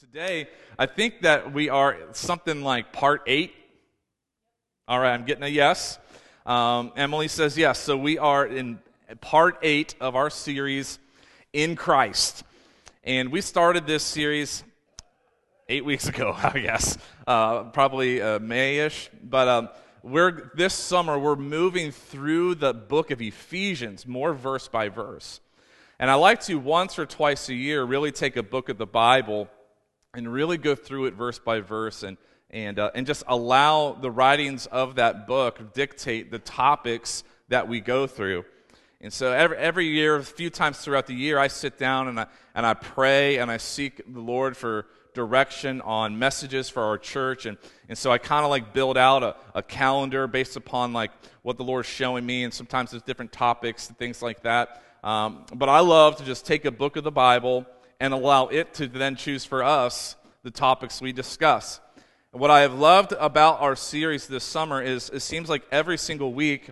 [0.00, 3.54] Today, I think that we are something like part eight.
[4.88, 6.00] All right, I'm getting a yes.
[6.44, 7.78] Um, Emily says yes.
[7.78, 8.80] So we are in
[9.20, 10.98] part eight of our series,
[11.52, 12.42] In Christ.
[13.04, 14.64] And we started this series
[15.68, 16.98] eight weeks ago, I guess,
[17.28, 19.10] uh, probably uh, May-ish.
[19.22, 19.68] But um,
[20.02, 25.38] we're this summer we're moving through the book of Ephesians, more verse by verse.
[26.00, 28.86] And I like to once or twice a year really take a book of the
[28.86, 29.48] Bible
[30.14, 32.16] and really go through it verse by verse and,
[32.50, 37.80] and, uh, and just allow the writings of that book dictate the topics that we
[37.80, 38.44] go through.
[39.00, 42.18] And so every, every year, a few times throughout the year, I sit down and
[42.20, 46.96] I, and I pray and I seek the Lord for direction on messages for our
[46.96, 47.44] church.
[47.46, 47.58] And,
[47.88, 51.10] and so I kind of like build out a, a calendar based upon like
[51.42, 52.44] what the Lord's showing me.
[52.44, 54.82] And sometimes there's different topics and things like that.
[55.02, 57.66] Um, but I love to just take a book of the Bible
[58.04, 61.80] and allow it to then choose for us the topics we discuss.
[62.32, 65.96] And what I have loved about our series this summer is it seems like every
[65.96, 66.70] single week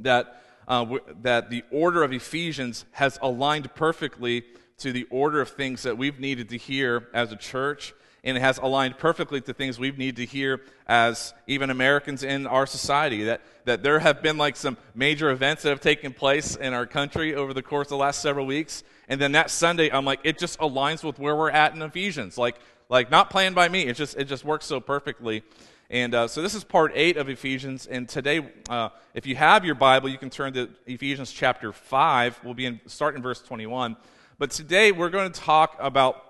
[0.00, 4.44] that, uh, w- that the order of Ephesians has aligned perfectly
[4.76, 8.40] to the order of things that we've needed to hear as a church and it
[8.40, 13.24] has aligned perfectly to things we need to hear as even Americans in our society.
[13.24, 16.86] That, that there have been like some major events that have taken place in our
[16.86, 18.84] country over the course of the last several weeks.
[19.08, 22.38] And then that Sunday, I'm like, it just aligns with where we're at in Ephesians.
[22.38, 22.56] Like,
[22.88, 23.86] like not planned by me.
[23.86, 25.42] It just, it just works so perfectly.
[25.90, 27.86] And uh, so this is part eight of Ephesians.
[27.86, 32.40] And today, uh, if you have your Bible, you can turn to Ephesians chapter 5.
[32.44, 33.96] We'll be in, start in verse 21.
[34.38, 36.24] But today, we're going to talk about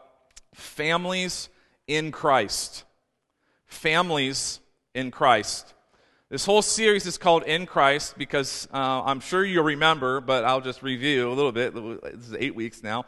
[0.55, 1.49] families
[1.87, 2.85] in Christ.
[3.67, 4.61] Families
[4.95, 5.75] in Christ.
[6.29, 10.63] This whole series is called In Christ because uh, I'm sure you'll remember, but I'll
[10.63, 11.75] just review a little bit.
[11.75, 13.05] This is eight weeks now.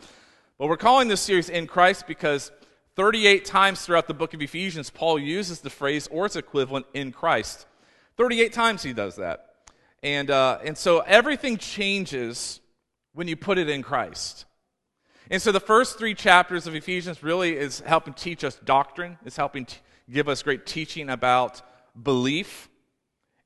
[0.59, 2.53] But we're calling this series In Christ because
[2.97, 7.13] 38 times throughout the book of Ephesians, Paul uses the phrase or its equivalent in
[7.13, 7.67] Christ.
[8.19, 9.55] 38 times he does that.
[10.03, 12.61] And, uh, and so everything changes
[13.15, 14.45] when you put it in Christ.
[15.31, 19.37] And so the first three chapters of Ephesians really is helping teach us doctrine, is
[19.37, 19.79] helping t-
[20.11, 21.63] give us great teaching about
[22.01, 22.69] belief.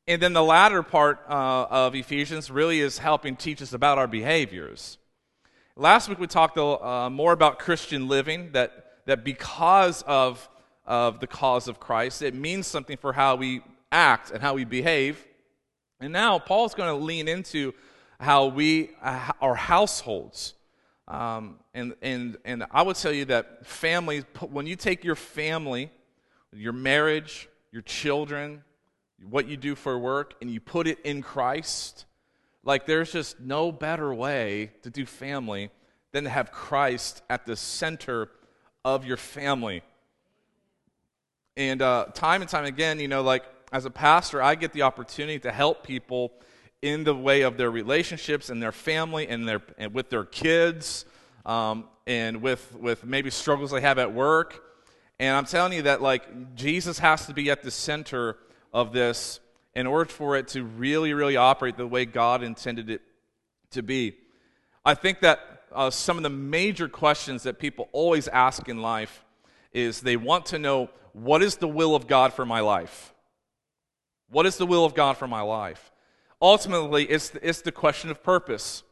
[0.08, 4.08] And then the latter part uh, of Ephesians really is helping teach us about our
[4.08, 4.98] behaviors.
[5.76, 10.48] Last week we talked uh, more about Christian living, that, that because of,
[10.84, 13.62] of the cause of Christ, it means something for how we
[13.92, 15.24] act and how we behave.
[16.00, 17.72] And now Paul's going to lean into
[18.18, 20.54] how we, uh, our households,
[21.08, 25.90] um, and, and, and I would tell you that families, when you take your family,
[26.52, 28.62] your marriage, your children,
[29.28, 32.04] what you do for work, and you put it in Christ,
[32.62, 35.70] like there's just no better way to do family
[36.12, 38.28] than to have Christ at the center
[38.84, 39.82] of your family.
[41.56, 44.82] And uh, time and time again, you know, like as a pastor, I get the
[44.82, 46.32] opportunity to help people
[46.82, 51.04] in the way of their relationships and their family and, their, and with their kids
[51.44, 54.62] um, and with, with maybe struggles they have at work.
[55.18, 58.36] And I'm telling you that, like, Jesus has to be at the center
[58.72, 59.40] of this
[59.74, 63.02] in order for it to really, really operate the way God intended it
[63.72, 64.14] to be.
[64.84, 65.40] I think that
[65.72, 69.24] uh, some of the major questions that people always ask in life
[69.72, 73.12] is they want to know what is the will of God for my life?
[74.30, 75.90] What is the will of God for my life?
[76.40, 78.84] Ultimately, it's, it's the question of purpose.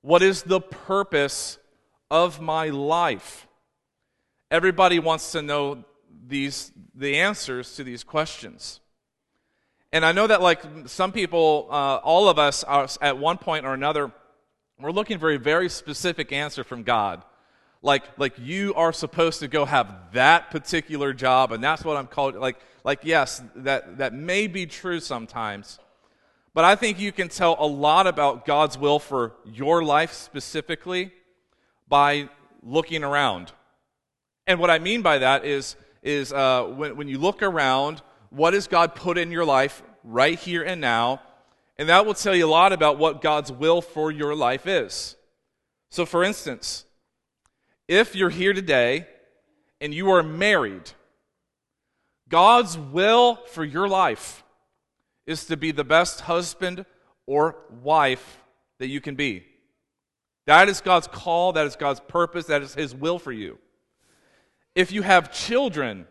[0.00, 1.58] What is the purpose
[2.10, 3.46] of my life?
[4.50, 5.84] Everybody wants to know
[6.26, 8.80] these, the answers to these questions.
[9.92, 13.66] And I know that, like some people, uh, all of us are at one point
[13.66, 14.12] or another,
[14.78, 17.22] we're looking for a very specific answer from God.
[17.82, 22.06] Like, like you are supposed to go have that particular job, and that's what I'm
[22.06, 22.34] called.
[22.34, 25.78] Like, like yes, that, that may be true sometimes.
[26.58, 31.12] But I think you can tell a lot about God's will for your life specifically
[31.88, 32.30] by
[32.64, 33.52] looking around.
[34.44, 38.54] And what I mean by that is, is uh, when, when you look around, what
[38.54, 41.22] has God put in your life right here and now?
[41.78, 45.14] And that will tell you a lot about what God's will for your life is.
[45.90, 46.86] So, for instance,
[47.86, 49.06] if you're here today
[49.80, 50.90] and you are married,
[52.28, 54.42] God's will for your life
[55.28, 56.86] is to be the best husband
[57.26, 58.42] or wife
[58.78, 59.44] that you can be.
[60.46, 63.58] That is God's call, that is God's purpose, that is His will for you.
[64.74, 66.06] If you have children,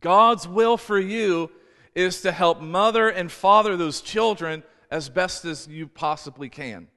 [0.00, 1.52] God's will for you
[1.94, 6.88] is to help mother and father those children as best as you possibly can.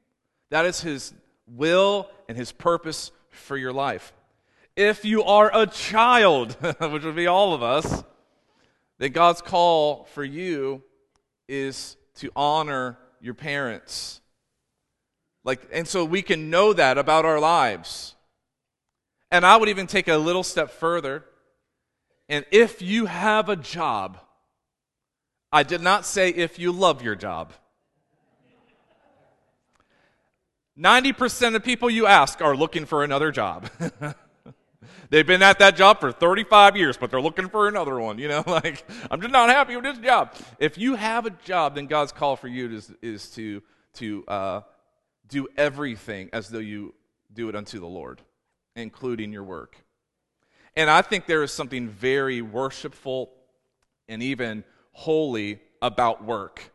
[0.49, 1.13] That is His
[1.45, 4.13] will and His purpose for your life.
[4.75, 8.03] if you are a child, which would be all of us,
[8.97, 10.81] then God's call for you
[11.47, 14.21] is to honor your parents.
[15.43, 18.15] Like, and so we can know that about our lives.
[19.31, 21.23] And I would even take a little step further.
[22.27, 24.17] And if you have a job,
[25.51, 27.53] I did not say if you love your job.
[30.77, 33.69] 90% of people you ask are looking for another job.
[35.09, 38.17] They've been at that job for 35 years, but they're looking for another one.
[38.17, 40.33] You know, like, I'm just not happy with this job.
[40.59, 43.61] If you have a job, then God's call for you is, is to,
[43.95, 44.61] to uh,
[45.27, 46.93] do everything as though you
[47.33, 48.21] do it unto the Lord,
[48.75, 49.77] including your work.
[50.75, 53.31] And I think there is something very worshipful
[54.07, 56.71] and even holy about work.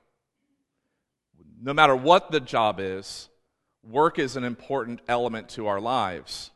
[1.62, 3.28] No matter what the job is,
[3.82, 6.50] work is an important element to our lives.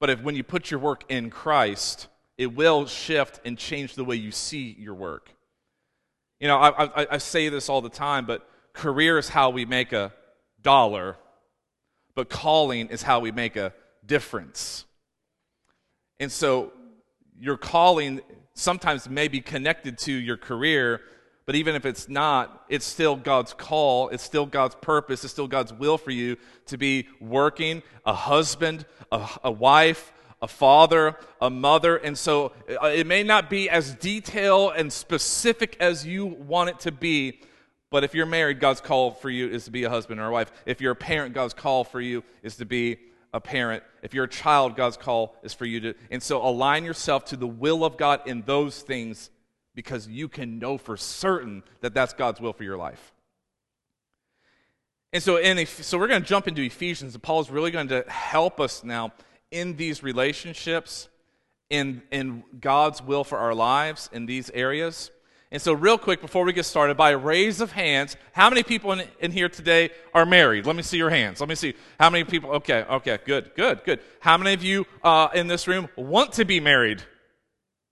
[0.00, 2.08] But if when you put your work in Christ,
[2.38, 5.30] it will shift and change the way you see your work.
[6.40, 9.66] You know, I, I, I say this all the time, but career is how we
[9.66, 10.12] make a
[10.62, 11.16] dollar,
[12.14, 13.74] but calling is how we make a
[14.06, 14.86] difference.
[16.18, 16.72] And so
[17.38, 18.22] your calling
[18.54, 21.02] sometimes may be connected to your career,
[21.46, 25.48] but even if it's not, it's still God's call, it's still God's purpose, it's still
[25.48, 31.50] God's will for you to be working, a husband, a, a wife, a father, a
[31.50, 31.96] mother.
[31.96, 32.52] And so
[32.82, 37.40] uh, it may not be as detailed and specific as you want it to be,
[37.90, 40.32] but if you're married, God's call for you is to be a husband or a
[40.32, 40.52] wife.
[40.64, 42.98] If you're a parent, God's call for you is to be
[43.34, 43.82] a parent.
[44.02, 45.94] If you're a child, God's call is for you to.
[46.10, 49.30] And so align yourself to the will of God in those things
[49.74, 53.12] because you can know for certain that that's God's will for your life.
[55.12, 57.88] And so, in, so we're going to jump into Ephesians, and Paul is really going
[57.88, 59.12] to help us now
[59.50, 61.08] in these relationships,
[61.68, 65.10] in, in God's will for our lives in these areas.
[65.52, 68.62] And so, real quick, before we get started, by a raise of hands, how many
[68.62, 70.64] people in, in here today are married?
[70.64, 71.40] Let me see your hands.
[71.40, 71.74] Let me see.
[71.98, 72.50] How many people?
[72.52, 73.98] Okay, okay, good, good, good.
[74.20, 77.02] How many of you uh, in this room want to be married?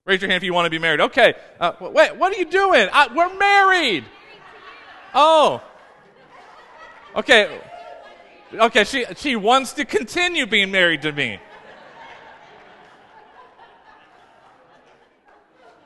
[0.09, 1.03] Raise your hand if you want to be married.
[1.03, 1.35] Okay.
[1.61, 2.89] Uh, wait, what are you doing?
[2.91, 4.07] I, we're married.
[5.15, 5.63] Oh.
[7.15, 7.61] Okay.
[8.55, 11.39] Okay, she, she wants to continue being married to me.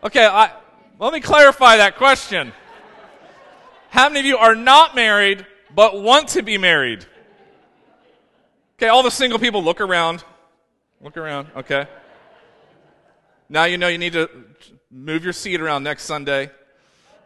[0.04, 0.52] Okay, I,
[1.00, 2.52] let me clarify that question.
[3.90, 5.44] How many of you are not married
[5.74, 7.04] but want to be married?
[8.78, 10.22] Okay, all the single people look around.
[11.00, 11.88] Look around, okay.
[13.52, 14.30] Now you know you need to
[14.90, 16.50] move your seat around next Sunday.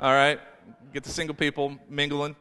[0.01, 0.41] All right?
[0.93, 2.35] Get the single people mingling.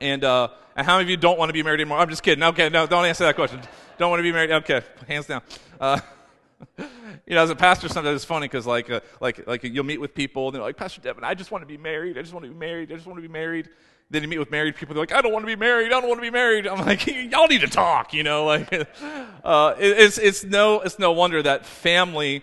[0.00, 1.98] And, uh, and how many of you don't want to be married anymore?
[1.98, 2.42] I'm just kidding.
[2.42, 3.60] Okay, no, don't answer that question.
[3.96, 4.50] Don't want to be married?
[4.50, 5.42] Okay, hands down.
[5.80, 6.00] Uh,
[6.78, 10.00] you know, as a pastor, sometimes it's funny because, like, uh, like, like you'll meet
[10.00, 12.18] with people and they're like, Pastor Devin, I just want to be married.
[12.18, 12.90] I just want to be married.
[12.90, 13.68] I just want to be married.
[14.10, 14.96] Then you meet with married people.
[14.96, 15.92] They're like, I don't want to be married.
[15.92, 16.66] I don't want to be married.
[16.66, 18.12] I'm like, y'all need to talk.
[18.12, 18.72] You know, like,
[19.44, 22.42] uh, it, it's it's no it's no wonder that family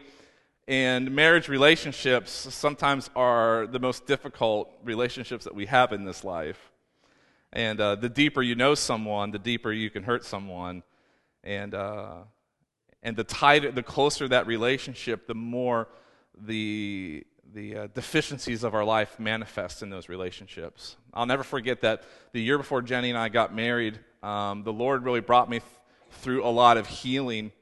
[0.67, 6.71] and marriage relationships sometimes are the most difficult relationships that we have in this life.
[7.53, 10.83] And uh, the deeper you know someone, the deeper you can hurt someone.
[11.41, 12.15] And, uh,
[13.01, 15.87] and the tighter, the closer that relationship, the more
[16.37, 20.97] the, the uh, deficiencies of our life manifest in those relationships.
[21.13, 22.03] I'll never forget that
[22.33, 25.71] the year before Jenny and I got married, um, the Lord really brought me th-
[26.11, 27.53] through a lot of healing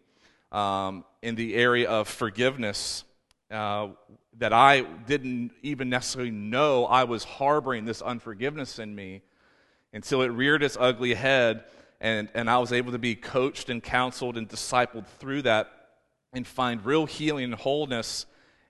[0.51, 3.03] um, in the area of forgiveness
[3.49, 3.87] uh,
[4.37, 9.23] that I didn't even necessarily know I was harboring this unforgiveness in me
[9.91, 11.63] until it reared its ugly head
[11.99, 15.71] and, and I was able to be coached and counseled and discipled through that
[16.31, 18.27] and find real healing and wholeness.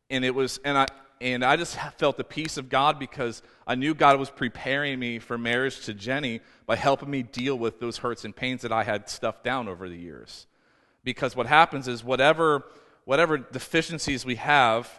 [0.09, 0.87] And it was, and I,
[1.19, 5.19] and I just felt the peace of God because I knew God was preparing me
[5.19, 8.85] for marriage to Jenny by helping me deal with those hurts and pains that I
[8.85, 10.47] had stuffed down over the years
[11.05, 12.65] because what happens is whatever
[13.05, 14.91] whatever deficiencies we have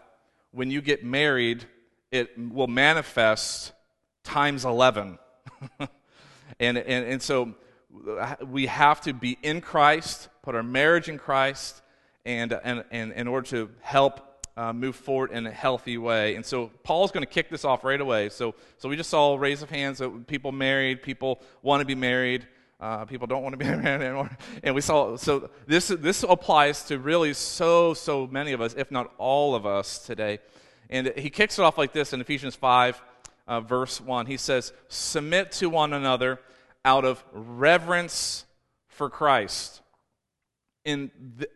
[0.52, 1.66] when you get married
[2.10, 3.72] it will manifest
[4.24, 5.18] times 11
[5.78, 7.54] and, and, and so
[8.46, 11.82] we have to be in christ put our marriage in christ
[12.24, 14.22] and, and, and in order to help
[14.56, 16.34] uh, move forward in a healthy way.
[16.34, 18.30] And so paul's going to kick this off right away.
[18.30, 21.84] So, so we just saw a raise of hands that people married people want to
[21.86, 22.46] be married
[22.78, 24.30] uh, people don't want to be around anymore.
[24.62, 28.90] And we saw, so this, this applies to really so, so many of us, if
[28.90, 30.38] not all of us today.
[30.90, 33.02] And he kicks it off like this in Ephesians 5,
[33.48, 34.26] uh, verse 1.
[34.26, 36.40] He says, Submit to one another
[36.84, 38.44] out of reverence
[38.88, 39.82] for Christ.
[40.84, 41.10] And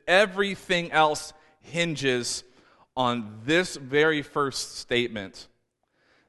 [0.08, 2.42] everything else hinges
[2.96, 5.46] on this very first statement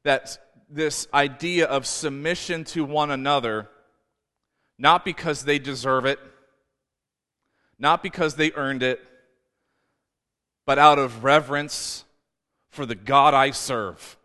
[0.04, 0.38] that
[0.70, 3.70] this idea of submission to one another,
[4.82, 6.20] not because they deserve it,
[7.78, 9.00] not because they earned it,
[10.66, 12.04] but out of reverence
[12.72, 14.18] for the God I serve.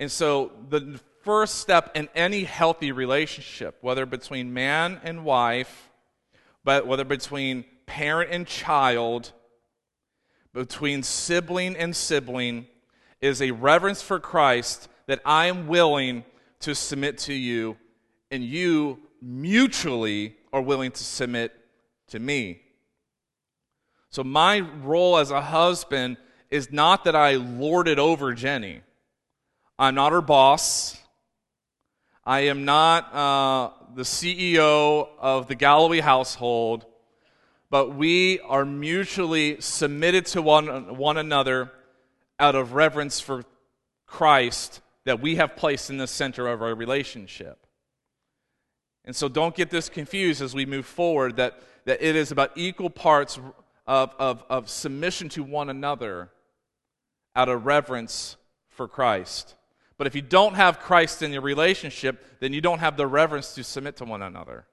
[0.00, 5.90] And so, the first step in any healthy relationship, whether between man and wife,
[6.64, 9.30] but whether between parent and child,
[10.52, 12.66] between sibling and sibling,
[13.20, 16.24] is a reverence for Christ that I am willing
[16.60, 17.76] to submit to you,
[18.32, 21.52] and you mutually are willing to submit
[22.08, 22.62] to me.
[24.08, 26.16] So, my role as a husband
[26.50, 28.80] is not that I lord it over Jenny.
[29.78, 30.98] I'm not her boss.
[32.24, 36.86] I am not uh, the CEO of the Galloway household,
[37.68, 41.70] but we are mutually submitted to one, one another
[42.38, 43.44] out of reverence for
[44.06, 47.61] Christ that we have placed in the center of our relationship.
[49.04, 52.52] And so don't get this confused as we move forward that, that it is about
[52.54, 53.38] equal parts
[53.86, 56.30] of, of, of submission to one another
[57.34, 58.36] out of reverence
[58.68, 59.56] for Christ.
[59.98, 63.54] But if you don't have Christ in your relationship, then you don't have the reverence
[63.54, 64.66] to submit to one another.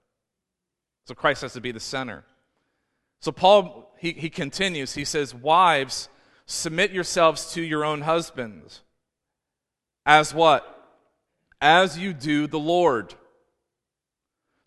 [1.07, 2.23] So Christ has to be the center.
[3.19, 6.09] So Paul, he, he continues, he says, Wives,
[6.51, 8.81] Submit yourselves to your own husbands.
[10.03, 10.97] As what?
[11.61, 13.13] As you do the Lord.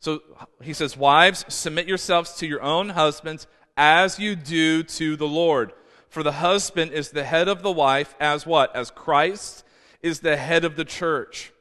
[0.03, 0.21] So
[0.61, 5.73] he says, Wives, submit yourselves to your own husbands as you do to the Lord.
[6.09, 8.75] For the husband is the head of the wife, as what?
[8.75, 9.65] As Christ
[10.03, 11.53] is the head of the church,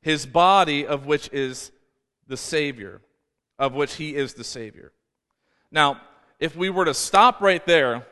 [0.00, 1.72] his body, of which is
[2.28, 3.00] the Savior,
[3.58, 4.92] of which he is the Savior.
[5.72, 6.00] Now,
[6.38, 8.06] if we were to stop right there,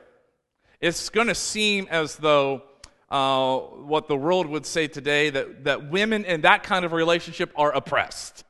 [0.80, 2.62] it's going to seem as though
[3.08, 7.52] uh, what the world would say today that, that women in that kind of relationship
[7.54, 8.42] are oppressed.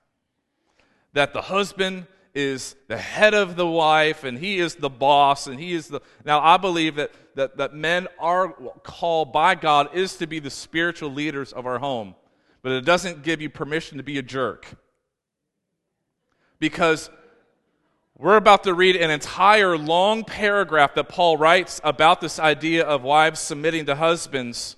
[1.12, 5.60] That the husband is the head of the wife and he is the boss and
[5.60, 6.00] he is the.
[6.24, 8.48] Now, I believe that, that, that men are
[8.82, 12.14] called by God is to be the spiritual leaders of our home,
[12.62, 14.66] but it doesn't give you permission to be a jerk.
[16.58, 17.10] Because
[18.16, 23.02] we're about to read an entire long paragraph that Paul writes about this idea of
[23.02, 24.76] wives submitting to husbands.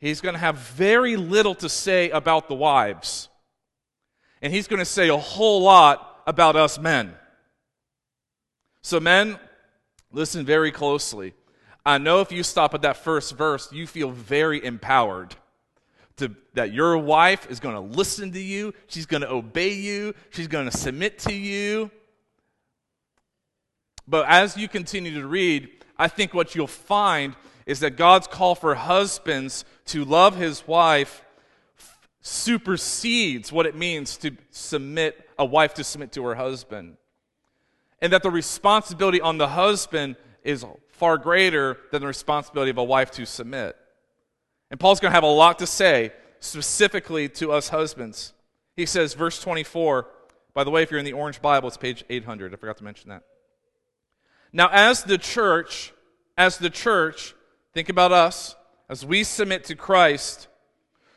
[0.00, 3.28] He's going to have very little to say about the wives.
[4.42, 7.14] And he's going to say a whole lot about us men.
[8.82, 9.38] So, men,
[10.12, 11.32] listen very closely.
[11.86, 15.36] I know if you stop at that first verse, you feel very empowered.
[16.16, 20.14] To, that your wife is going to listen to you, she's going to obey you,
[20.30, 21.90] she's going to submit to you.
[24.06, 27.34] But as you continue to read, I think what you'll find
[27.64, 31.21] is that God's call for husbands to love his wife
[32.22, 36.96] supersedes what it means to submit, a wife to submit to her husband.
[38.00, 42.84] And that the responsibility on the husband is far greater than the responsibility of a
[42.84, 43.76] wife to submit.
[44.70, 48.32] And Paul's going to have a lot to say specifically to us husbands.
[48.76, 50.06] He says, verse 24,
[50.54, 52.52] by the way, if you're in the Orange Bible, it's page 800.
[52.52, 53.22] I forgot to mention that.
[54.52, 55.92] Now, as the church,
[56.36, 57.34] as the church,
[57.72, 58.54] think about us,
[58.88, 60.48] as we submit to Christ,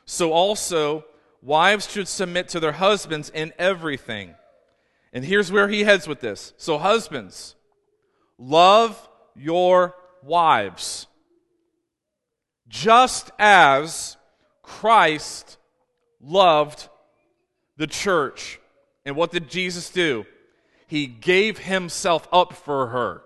[0.05, 1.05] so also
[1.41, 4.35] wives should submit to their husbands in everything.
[5.13, 6.53] And here's where he heads with this.
[6.57, 7.55] So, husbands,
[8.37, 11.07] love your wives,
[12.67, 14.17] just as
[14.61, 15.57] Christ
[16.19, 16.89] loved
[17.77, 18.59] the church.
[19.05, 20.25] And what did Jesus do?
[20.87, 23.21] He gave himself up for her.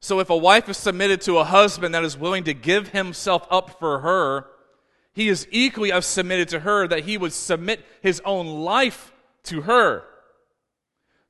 [0.00, 3.46] So if a wife is submitted to a husband that is willing to give himself
[3.50, 4.46] up for her,
[5.18, 9.62] he is equally as submitted to her that he would submit his own life to
[9.62, 10.04] her.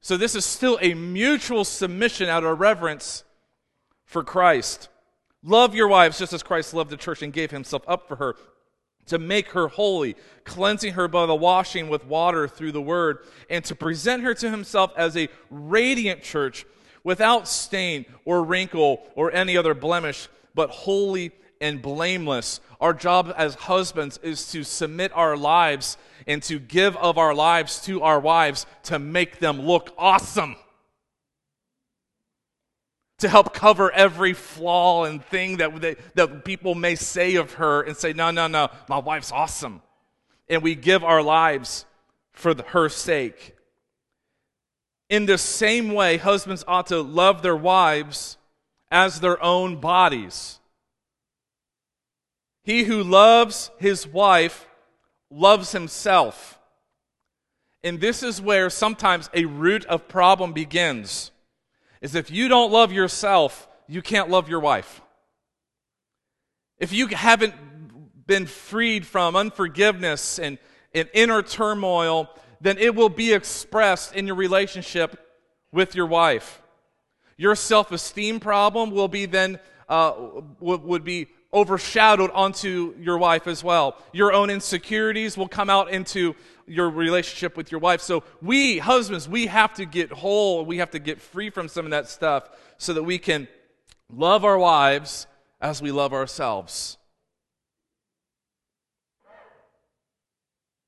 [0.03, 3.25] So this is still a mutual submission out of reverence
[4.05, 4.91] for Christ.
[5.43, 8.37] Love your wives just as Christ loved the church and gave himself up for her
[9.07, 13.65] to make her holy, cleansing her by the washing with water through the word, and
[13.65, 16.67] to present her to himself as a radiant church
[17.05, 22.61] without stain or wrinkle or any other blemish, but holy and blameless.
[22.81, 25.97] Our job as husbands is to submit our lives
[26.27, 30.57] and to give of our lives to our wives to make them look awesome.
[33.19, 37.83] To help cover every flaw and thing that, they, that people may say of her
[37.83, 39.83] and say, no, no, no, my wife's awesome.
[40.49, 41.85] And we give our lives
[42.33, 43.57] for the, her sake.
[45.11, 48.37] In the same way, husbands ought to love their wives
[48.91, 50.58] as their own bodies.
[52.69, 54.69] He who loves his wife
[55.31, 56.61] loves himself.
[57.83, 61.31] And this is where sometimes a root of problem begins.
[62.03, 65.01] Is if you don't love yourself, you can't love your wife.
[66.79, 67.55] If you haven't
[68.27, 70.59] been freed from unforgiveness and,
[70.93, 72.29] and inner turmoil,
[72.61, 75.19] then it will be expressed in your relationship
[75.73, 76.61] with your wife.
[77.39, 79.59] Your self esteem problem will be then,
[79.89, 80.13] uh,
[80.61, 83.97] would, would be overshadowed onto your wife as well.
[84.13, 86.35] Your own insecurities will come out into
[86.67, 88.01] your relationship with your wife.
[88.03, 90.65] So, we, husbands, we have to get whole.
[90.65, 93.49] We have to get free from some of that stuff so that we can
[94.13, 95.27] love our wives
[95.61, 96.99] as we love ourselves.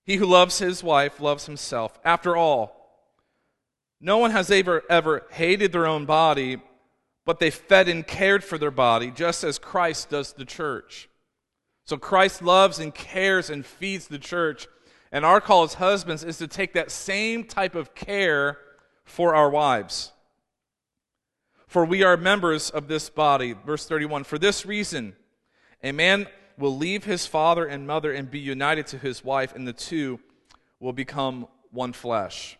[0.04, 1.98] He who loves his wife loves himself.
[2.04, 2.76] After all,
[4.00, 6.60] no one has ever, ever hated their own body,
[7.24, 11.08] but they fed and cared for their body, just as Christ does the church.
[11.84, 14.68] So Christ loves and cares and feeds the church.
[15.12, 18.58] And our call as husbands is to take that same type of care
[19.04, 20.12] for our wives.
[21.66, 23.54] For we are members of this body.
[23.66, 25.16] Verse 31 For this reason,
[25.82, 26.26] a man
[26.58, 30.20] will leave his father and mother and be united to his wife, and the two
[30.78, 32.56] will become one flesh.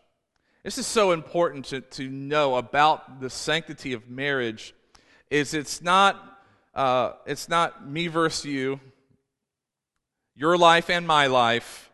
[0.63, 4.75] This is so important to, to know about the sanctity of marriage.
[5.31, 6.39] Is it's not
[6.75, 8.79] uh, it's not me versus you,
[10.35, 11.91] your life and my life,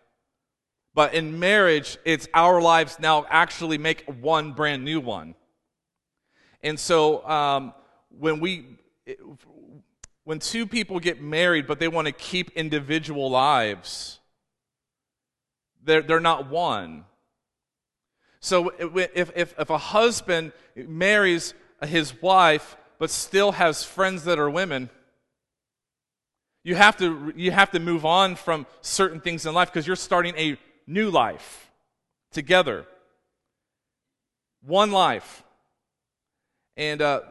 [0.94, 5.34] but in marriage, it's our lives now actually make one brand new one.
[6.62, 7.72] And so um,
[8.18, 8.66] when we
[10.24, 14.18] when two people get married, but they want to keep individual lives,
[15.84, 17.04] they're, they're not one.
[18.46, 21.52] So if, if, if a husband marries
[21.84, 24.88] his wife but still has friends that are women,
[26.62, 29.96] you have to, you have to move on from certain things in life because you're
[29.96, 30.56] starting a
[30.86, 31.72] new life
[32.30, 32.86] together.
[34.64, 35.42] One life.
[36.76, 37.22] And uh,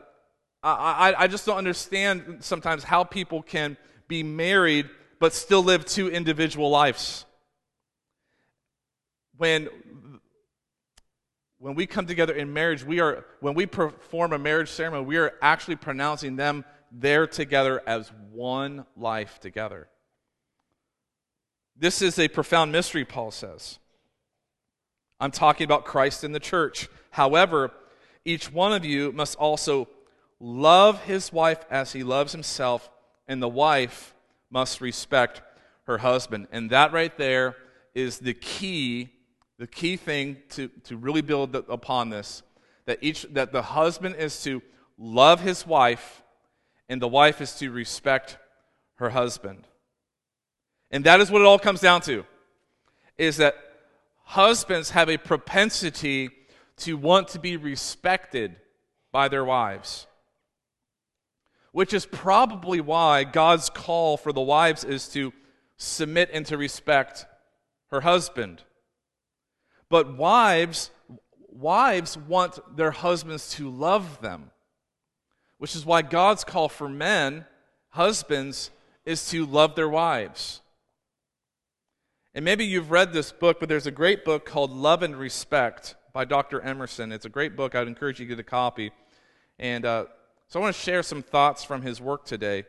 [0.61, 3.77] I, I, I just don't understand sometimes how people can
[4.09, 4.89] be married
[5.21, 7.23] but still live two individual lives.
[9.37, 9.69] When
[11.65, 15.17] when we come together in marriage, we are, when we perform a marriage ceremony, we
[15.17, 19.87] are actually pronouncing them there together as one life together.
[21.75, 23.79] This is a profound mystery, Paul says.
[25.19, 26.87] I'm talking about Christ in the church.
[27.09, 27.71] However,
[28.25, 29.87] each one of you must also
[30.39, 32.91] love his wife as he loves himself,
[33.27, 34.13] and the wife
[34.51, 35.41] must respect
[35.87, 36.47] her husband.
[36.51, 37.55] And that right there
[37.95, 39.14] is the key
[39.57, 42.43] the key thing to, to really build upon this
[42.85, 44.61] that each that the husband is to
[44.97, 46.23] love his wife
[46.87, 48.37] and the wife is to respect
[48.95, 49.67] her husband.
[50.91, 52.25] And that is what it all comes down to
[53.17, 53.55] is that
[54.23, 56.29] husbands have a propensity
[56.77, 58.55] to want to be respected
[59.11, 60.07] by their wives
[61.71, 65.31] which is probably why god's call for the wives is to
[65.77, 67.25] submit and to respect
[67.91, 68.63] her husband
[69.95, 70.91] but wives,
[71.49, 74.51] wives want their husbands to love them,
[75.57, 77.45] which is why God's call for men,
[77.91, 78.71] husbands,
[79.05, 80.59] is to love their wives.
[82.33, 85.95] And maybe you've read this book, but there's a great book called Love and Respect
[86.11, 86.59] by Dr.
[86.59, 87.13] Emerson.
[87.13, 87.73] It's a great book.
[87.73, 88.91] I'd encourage you to get a copy.
[89.59, 90.07] And uh,
[90.49, 92.65] so I want to share some thoughts from his work today.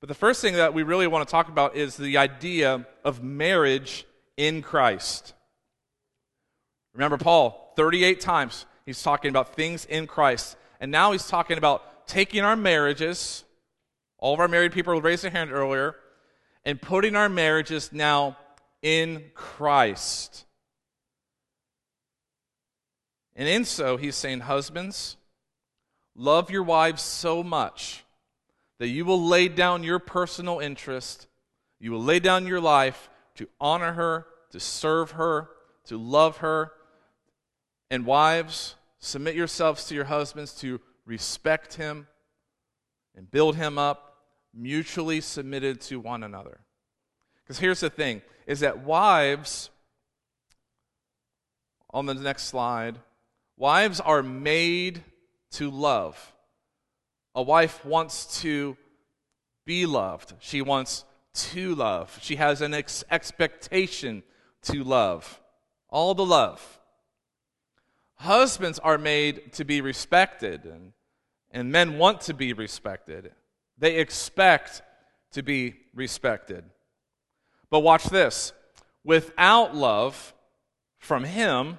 [0.00, 3.22] But the first thing that we really want to talk about is the idea of
[3.22, 5.34] marriage in Christ.
[6.98, 10.56] Remember, Paul, 38 times, he's talking about things in Christ.
[10.80, 13.44] And now he's talking about taking our marriages,
[14.18, 15.94] all of our married people raised their hand earlier,
[16.64, 18.36] and putting our marriages now
[18.82, 20.44] in Christ.
[23.36, 25.16] And in so, he's saying, Husbands,
[26.16, 28.04] love your wives so much
[28.80, 31.28] that you will lay down your personal interest,
[31.78, 35.50] you will lay down your life to honor her, to serve her,
[35.84, 36.72] to love her,
[37.90, 42.06] and wives, submit yourselves to your husbands to respect him
[43.14, 44.16] and build him up,
[44.54, 46.60] mutually submitted to one another.
[47.42, 49.70] Because here's the thing is that wives,
[51.90, 52.98] on the next slide,
[53.56, 55.02] wives are made
[55.52, 56.32] to love.
[57.34, 58.76] A wife wants to
[59.64, 60.34] be loved.
[60.40, 62.18] She wants to love.
[62.22, 64.22] She has an ex- expectation
[64.62, 65.40] to love.
[65.88, 66.77] All the love.
[68.18, 70.92] Husbands are made to be respected, and,
[71.50, 73.32] and men want to be respected.
[73.78, 74.82] They expect
[75.32, 76.64] to be respected.
[77.70, 78.52] But watch this
[79.04, 80.34] without love
[80.98, 81.78] from him,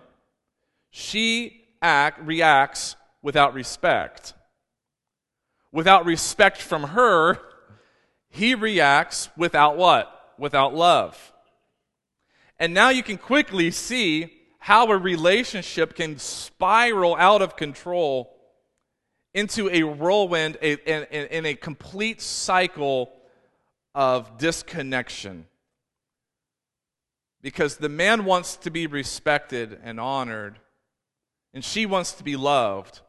[0.89, 4.34] she act, reacts without respect.
[5.71, 7.39] Without respect from her,
[8.30, 10.34] he reacts without what?
[10.38, 11.34] Without love.
[12.58, 18.36] And now you can quickly see how a relationship can spiral out of control
[19.34, 23.12] into a whirlwind, in a complete cycle
[23.95, 25.45] of disconnection.
[27.41, 30.60] Because the man wants to be respected and honored,
[31.54, 33.02] and she wants to be loved.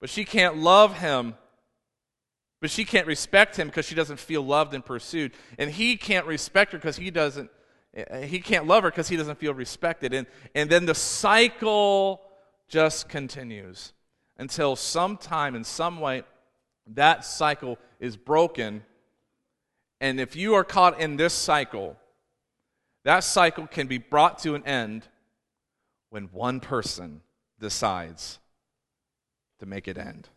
[0.00, 1.34] But she can't love him,
[2.60, 5.32] but she can't respect him because she doesn't feel loved and pursued.
[5.58, 7.50] And he can't respect her because he doesn't
[7.96, 10.12] Uh, he can't love her because he doesn't feel respected.
[10.12, 12.20] And, and then the cycle
[12.68, 13.92] just continues
[14.36, 16.24] until sometime, in some way,
[16.88, 18.82] that cycle is broken.
[20.00, 21.96] And if you are caught in this cycle,
[23.04, 25.06] that cycle can be brought to an end
[26.10, 27.20] when one person
[27.60, 28.38] decides
[29.60, 30.28] to make it end.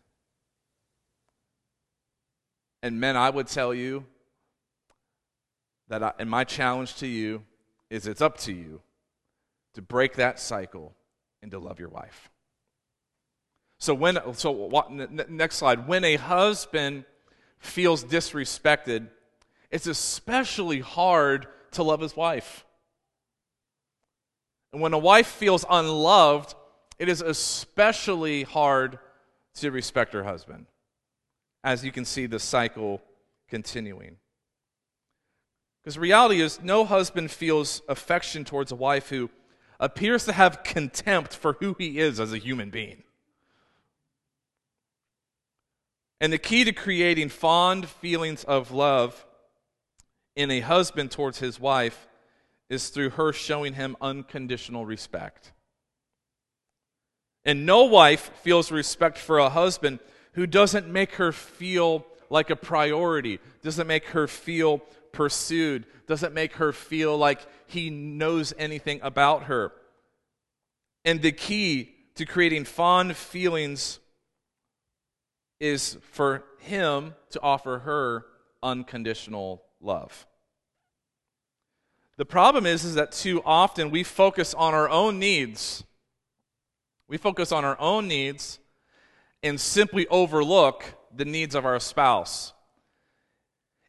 [2.82, 4.04] And men, I would tell you
[5.88, 7.42] that, I, and my challenge to you
[7.90, 8.80] is it's up to you
[9.74, 10.94] to break that cycle
[11.42, 12.30] and to love your wife.
[13.78, 17.04] So when so what, next slide when a husband
[17.58, 19.08] feels disrespected
[19.70, 22.64] it's especially hard to love his wife.
[24.72, 26.54] And when a wife feels unloved
[26.98, 28.98] it is especially hard
[29.54, 30.66] to respect her husband.
[31.62, 33.00] As you can see the cycle
[33.48, 34.16] continuing.
[35.88, 39.30] Because the reality is, no husband feels affection towards a wife who
[39.80, 43.04] appears to have contempt for who he is as a human being.
[46.20, 49.24] And the key to creating fond feelings of love
[50.36, 52.06] in a husband towards his wife
[52.68, 55.54] is through her showing him unconditional respect.
[57.46, 60.00] And no wife feels respect for a husband
[60.32, 66.54] who doesn't make her feel like a priority, doesn't make her feel pursued, doesn't make
[66.54, 69.72] her feel like he knows anything about her.
[71.04, 74.00] And the key to creating fond feelings
[75.60, 78.26] is for him to offer her
[78.62, 80.26] unconditional love.
[82.16, 85.84] The problem is, is that too often we focus on our own needs.
[87.06, 88.58] We focus on our own needs
[89.42, 92.52] and simply overlook the needs of our spouse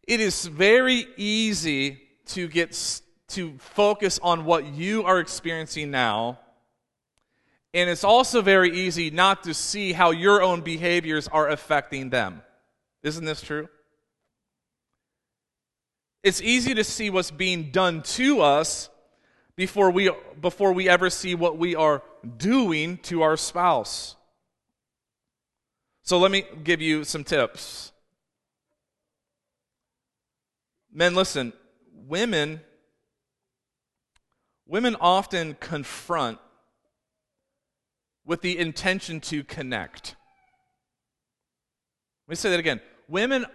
[0.10, 6.40] it is very easy to get to focus on what you are experiencing now.
[7.76, 12.42] And it's also very easy not to see how your own behaviors are affecting them.
[13.04, 13.70] Isn't this true?
[16.24, 18.90] It's easy to see what's being done to us
[19.56, 20.10] before we
[20.42, 22.02] before we ever see what we are
[22.38, 24.16] doing to our spouse.
[26.02, 27.92] So let me give you some tips
[30.92, 31.54] Men, listen,
[31.94, 32.62] women
[34.70, 36.38] women often confront
[38.24, 40.16] with the intention to connect.
[42.28, 42.80] Let me say that again.
[43.08, 43.48] Women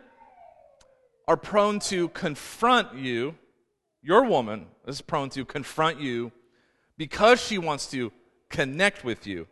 [1.29, 3.37] are prone to confront you,
[4.03, 6.33] your woman is prone to confront you
[6.99, 8.12] because she wants to
[8.51, 9.47] connect with you.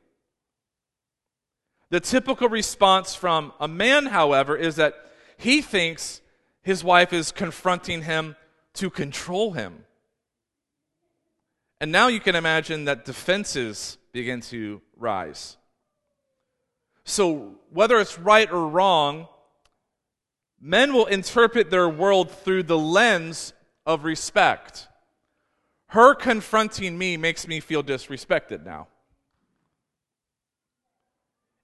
[1.91, 4.95] The typical response from a man, however, is that
[5.37, 6.22] he thinks
[6.63, 8.37] his wife is confronting him
[8.75, 9.85] to control him.
[11.81, 15.57] And now you can imagine that defenses begin to rise.
[17.05, 19.27] So, whether it's right or wrong,
[20.61, 23.53] men will interpret their world through the lens
[23.85, 24.87] of respect.
[25.89, 28.87] Her confronting me makes me feel disrespected now.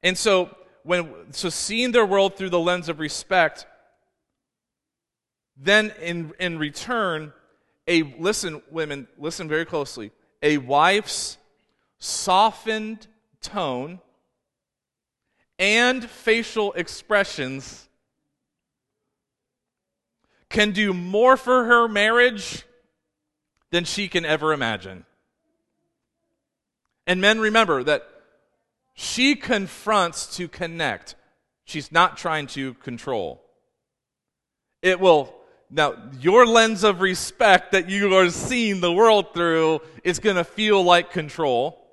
[0.03, 3.67] And so, when so seeing their world through the lens of respect
[5.61, 7.33] then, in, in return,
[7.87, 10.13] a listen, women, listen very closely.
[10.43, 11.37] A wife's
[11.99, 13.07] softened
[13.41, 14.01] tone
[15.59, 17.89] and facial expressions
[20.49, 22.65] can do more for her marriage
[23.71, 25.05] than she can ever imagine.
[27.07, 28.09] And men, remember that
[28.95, 31.17] she confronts to connect,
[31.65, 33.43] she's not trying to control.
[34.83, 35.35] It will
[35.71, 40.45] now, your lens of respect that you are seeing the world through is going to
[40.45, 41.85] feel like control.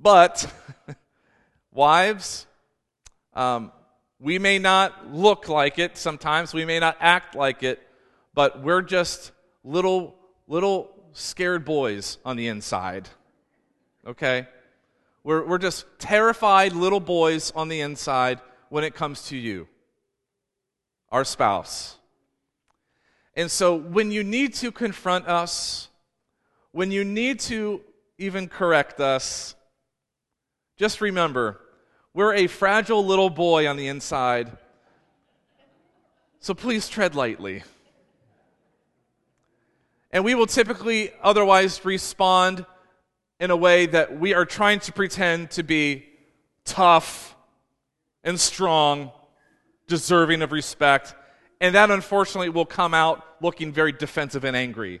[0.00, 0.52] But,
[1.72, 2.46] wives,
[3.34, 3.72] um,
[4.20, 7.82] we may not look like it sometimes, we may not act like it,
[8.32, 9.32] but we're just
[9.64, 10.14] little,
[10.46, 13.08] little scared boys on the inside.
[14.06, 14.46] Okay?
[15.24, 19.66] We're, we're just terrified little boys on the inside when it comes to you,
[21.16, 21.96] our spouse.
[23.34, 25.88] And so when you need to confront us,
[26.72, 27.80] when you need to
[28.18, 29.54] even correct us,
[30.76, 31.58] just remember
[32.12, 34.54] we're a fragile little boy on the inside.
[36.40, 37.62] So please tread lightly.
[40.10, 42.66] And we will typically otherwise respond
[43.40, 46.04] in a way that we are trying to pretend to be
[46.66, 47.34] tough
[48.22, 49.12] and strong,
[49.88, 51.14] deserving of respect.
[51.60, 55.00] And that unfortunately will come out looking very defensive and angry.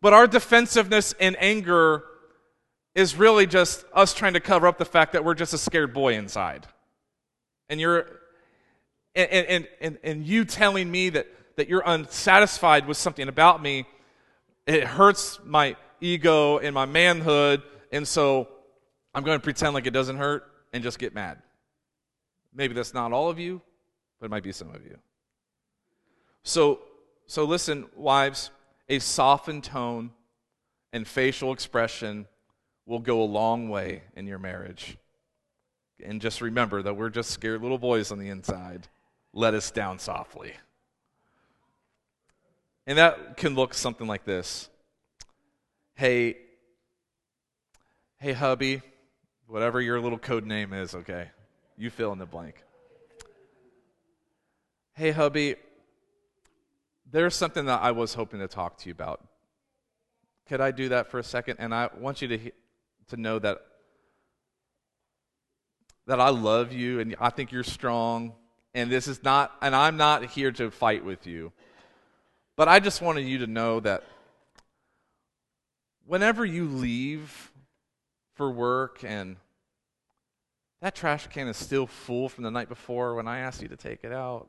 [0.00, 2.04] But our defensiveness and anger
[2.94, 5.92] is really just us trying to cover up the fact that we're just a scared
[5.92, 6.66] boy inside.
[7.68, 8.18] And you're
[9.14, 13.84] and, and, and, and you telling me that, that you're unsatisfied with something about me,
[14.66, 18.48] it hurts my ego and my manhood, and so
[19.14, 21.38] I'm going to pretend like it doesn't hurt and just get mad.
[22.54, 23.60] Maybe that's not all of you,
[24.18, 24.98] but it might be some of you.
[26.42, 26.80] So,
[27.26, 28.50] so listen, wives,
[28.88, 30.10] a softened tone
[30.92, 32.26] and facial expression
[32.86, 34.96] will go a long way in your marriage.
[36.04, 38.88] And just remember that we're just scared little boys on the inside.
[39.32, 40.52] Let us down softly.
[42.86, 44.70] And that can look something like this
[45.94, 46.36] Hey,
[48.18, 48.80] hey, hubby,
[49.46, 51.28] whatever your little code name is, okay?
[51.78, 52.56] You fill in the blank.
[54.94, 55.54] Hey, hubby,
[57.08, 59.24] there's something that I was hoping to talk to you about.
[60.48, 61.58] Could I do that for a second?
[61.60, 62.50] And I want you to,
[63.10, 63.58] to know that,
[66.08, 68.32] that I love you and I think you're strong.
[68.74, 71.52] And this is not, and I'm not here to fight with you.
[72.56, 74.02] But I just wanted you to know that
[76.06, 77.52] whenever you leave
[78.34, 79.36] for work and
[80.80, 83.76] that trash can is still full from the night before when I asked you to
[83.76, 84.48] take it out,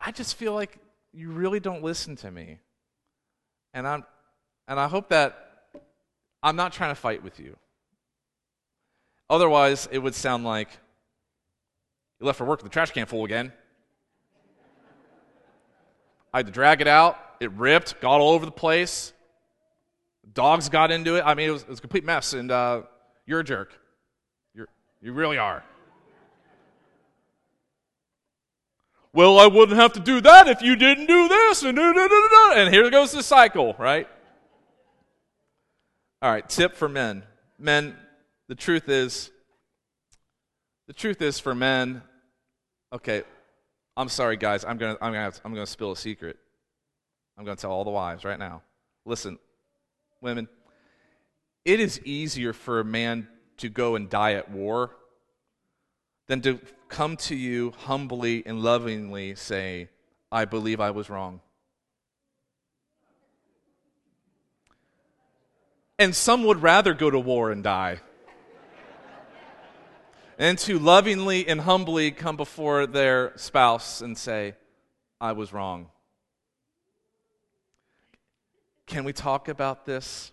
[0.00, 0.78] I just feel like
[1.12, 2.58] you really don't listen to me.
[3.72, 4.04] And I'm
[4.66, 5.48] and I hope that
[6.42, 7.56] I'm not trying to fight with you.
[9.30, 10.68] Otherwise, it would sound like
[12.20, 13.52] you left for work with the trash can full again.
[16.32, 17.18] I had to drag it out.
[17.40, 19.12] It ripped, got all over the place.
[20.34, 21.22] Dogs got into it.
[21.24, 22.82] I mean, it was, it was a complete mess, and uh,
[23.26, 23.72] you're a jerk.
[25.00, 25.62] You're, really are.
[29.12, 32.08] Well, I wouldn't have to do that if you didn't do this, and da, da,
[32.08, 34.06] da, and here goes the cycle, right?
[36.20, 37.22] All right, tip for men.
[37.58, 37.96] Men,
[38.48, 39.30] the truth is,
[40.86, 42.02] the truth is for men,
[42.92, 43.22] okay,
[43.96, 46.36] I'm sorry, guys, I'm gonna, I'm gonna, I'm gonna spill a secret.
[47.36, 48.62] I'm gonna tell all the wives right now.
[49.04, 49.38] Listen,
[50.20, 50.48] women,
[51.64, 54.96] it is easier for a man to go and die at war
[56.26, 59.88] than to come to you humbly and lovingly say,
[60.30, 61.40] I believe I was wrong.
[65.98, 68.00] And some would rather go to war and die
[70.38, 74.54] and to lovingly and humbly come before their spouse and say,
[75.20, 75.88] I was wrong.
[78.86, 80.32] Can we talk about this?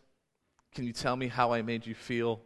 [0.73, 2.41] Can you tell me how I made you feel?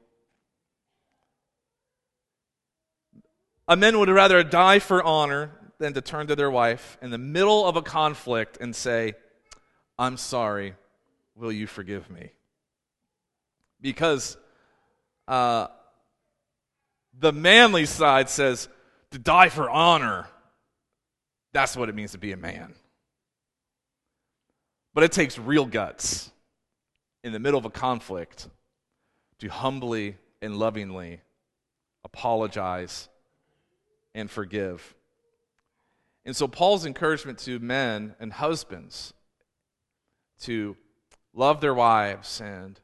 [3.69, 7.19] A men would rather die for honor than to turn to their wife in the
[7.19, 9.13] middle of a conflict and say,
[9.99, 10.73] I'm sorry,
[11.35, 12.31] will you forgive me?
[13.79, 14.37] Because
[15.27, 15.67] uh,
[17.17, 18.67] the manly side says,
[19.11, 20.27] to die for honor,
[21.53, 22.73] that's what it means to be a man.
[24.95, 26.31] But it takes real guts
[27.23, 28.49] in the middle of a conflict
[29.37, 31.21] to humbly and lovingly
[32.03, 33.09] apologize
[34.13, 34.95] and forgive.
[36.25, 39.13] And so, Paul's encouragement to men and husbands
[40.41, 40.75] to
[41.33, 42.79] love their wives and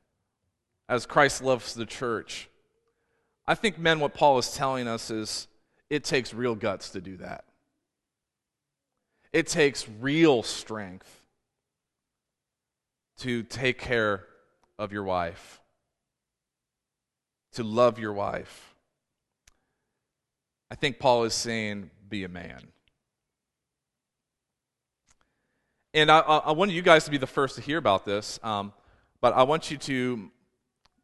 [0.88, 2.50] as Christ loves the church.
[3.48, 5.48] I think, men, what Paul is telling us is
[5.90, 7.46] it takes real guts to do that.
[9.34, 11.26] It takes real strength
[13.18, 14.26] to take care
[14.78, 15.62] of your wife,
[17.54, 18.75] to love your wife.
[20.72, 22.68] I think Paul is saying, be a man.
[25.94, 28.74] And I, I, wanted you guys to be the first to hear about this, um,
[29.22, 30.30] but I want you to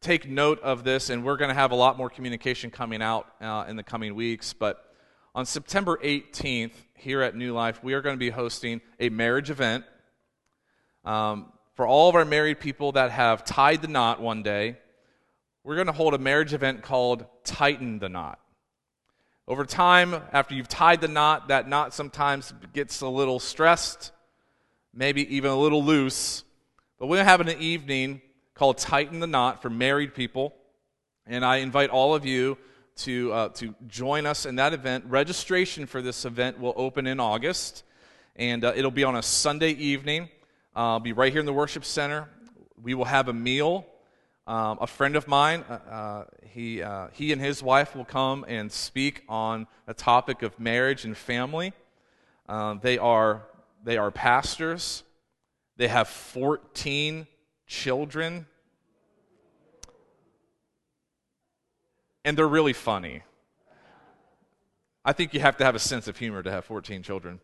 [0.02, 3.26] take note of this, and we're going to have a lot more communication coming out
[3.40, 4.52] uh, in the coming weeks.
[4.52, 4.84] But
[5.34, 9.48] on September 18th, here at New Life, we are going to be hosting a marriage
[9.48, 9.84] event
[11.04, 14.76] um, for all of our married people that have tied the knot one day.
[15.64, 18.40] We're going to hold a marriage event called Tighten the Knot.
[19.48, 24.12] Over time, after you've tied the knot, that knot sometimes gets a little stressed,
[24.94, 26.44] maybe even a little loose.
[27.00, 28.22] But we're having an evening
[28.54, 30.54] called Tighten the Knot for married people.
[31.26, 32.56] And I invite all of you
[32.98, 35.06] to, uh, to join us in that event.
[35.08, 37.82] Registration for this event will open in August,
[38.36, 40.28] and uh, it'll be on a Sunday evening.
[40.76, 42.28] Uh, I'll be right here in the worship center.
[42.80, 43.86] We will have a meal.
[44.44, 48.44] Um, a friend of mine, uh, uh, he, uh, he and his wife will come
[48.48, 51.72] and speak on a topic of marriage and family.
[52.82, 53.42] they, are,
[53.84, 55.04] they are pastors.
[55.76, 57.28] They have 14
[57.68, 58.46] children.
[62.24, 63.22] And they're really funny.
[65.04, 67.40] I think you have to have a sense of humor to have 14 children.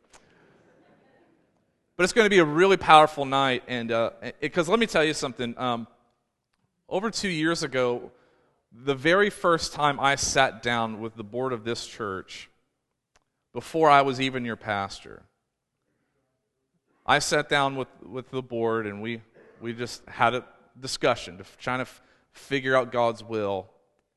[1.97, 3.63] But it's going to be a really powerful night.
[3.69, 3.89] And
[4.41, 5.57] because uh, let me tell you something.
[5.59, 5.87] Um,
[6.89, 8.11] over two years ago,
[8.73, 12.51] the very first time I sat down with the board of this church,
[13.53, 15.23] before I was even your pastor,
[17.07, 19.23] I sat down with, with the board and we,
[19.61, 20.45] we just had a
[20.79, 23.71] discussion to trying to f- figure out God's will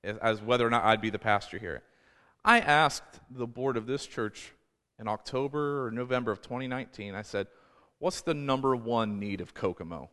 [0.03, 1.83] as, as whether or not I'd be the pastor here.
[2.43, 4.51] I asked the board of this church
[4.99, 7.47] in October or November of 2019, I said,
[7.99, 10.09] What's the number one need of Kokomo?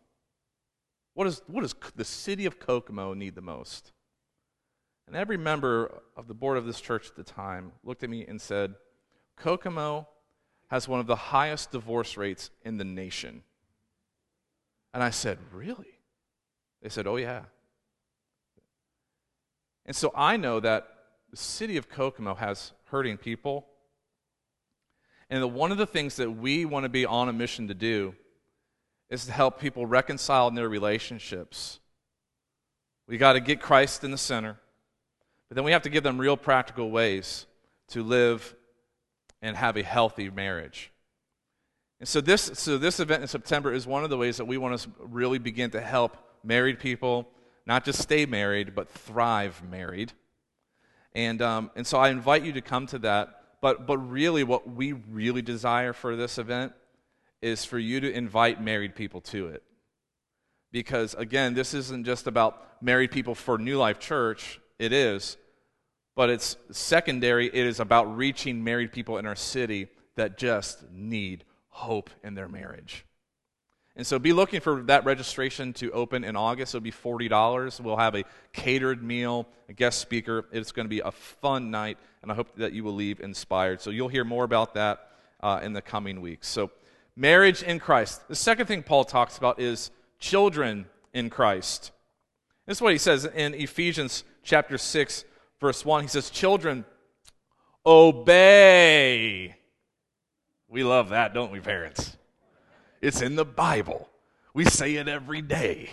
[1.19, 3.91] What, is, what does the city of Kokomo need the most?
[5.09, 8.25] And every member of the board of this church at the time looked at me
[8.25, 8.77] and said,
[9.37, 10.07] Kokomo
[10.69, 13.43] has one of the highest divorce rates in the nation.
[14.95, 15.99] And I said, Really?
[16.83, 17.47] They said, Oh, yeah.
[19.87, 20.87] And so I know that
[21.33, 23.67] the city of Kokomo has hurting people.
[25.29, 28.15] And one of the things that we want to be on a mission to do
[29.11, 31.81] is to help people reconcile in their relationships.
[33.07, 34.59] We got to get Christ in the center,
[35.49, 37.47] but then we have to give them real practical ways
[37.89, 38.55] to live
[39.41, 40.91] and have a healthy marriage.
[42.01, 44.59] And so this, so this event in September is one of the ways that we
[44.59, 47.29] want to really begin to help married people
[47.69, 50.13] not just stay married, but thrive married.
[51.15, 53.43] And, um, and so I invite you to come to that.
[53.61, 56.73] But, but really, what we really desire for this event
[57.41, 59.63] is for you to invite married people to it.
[60.71, 65.37] Because, again, this isn't just about married people for New Life Church, it is.
[66.15, 71.45] But it's secondary, it is about reaching married people in our city that just need
[71.69, 73.07] hope in their marriage.
[73.99, 76.73] And so be looking for that registration to open in August.
[76.73, 77.81] It'll be $40.
[77.81, 80.47] We'll have a catered meal, a guest speaker.
[80.53, 83.81] It's going to be a fun night, and I hope that you will leave inspired.
[83.81, 86.47] So you'll hear more about that uh, in the coming weeks.
[86.47, 86.71] So,
[87.19, 88.27] marriage in Christ.
[88.29, 91.91] The second thing Paul talks about is children in Christ.
[92.65, 95.25] This is what he says in Ephesians chapter 6,
[95.61, 96.03] verse 1.
[96.03, 96.85] He says, Children,
[97.85, 99.57] obey.
[100.69, 102.17] We love that, don't we, parents?
[103.03, 104.09] It's in the Bible.
[104.55, 105.91] We say it every day.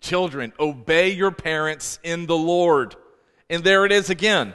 [0.00, 2.94] Children, obey your parents in the Lord.
[3.48, 4.54] And there it is again.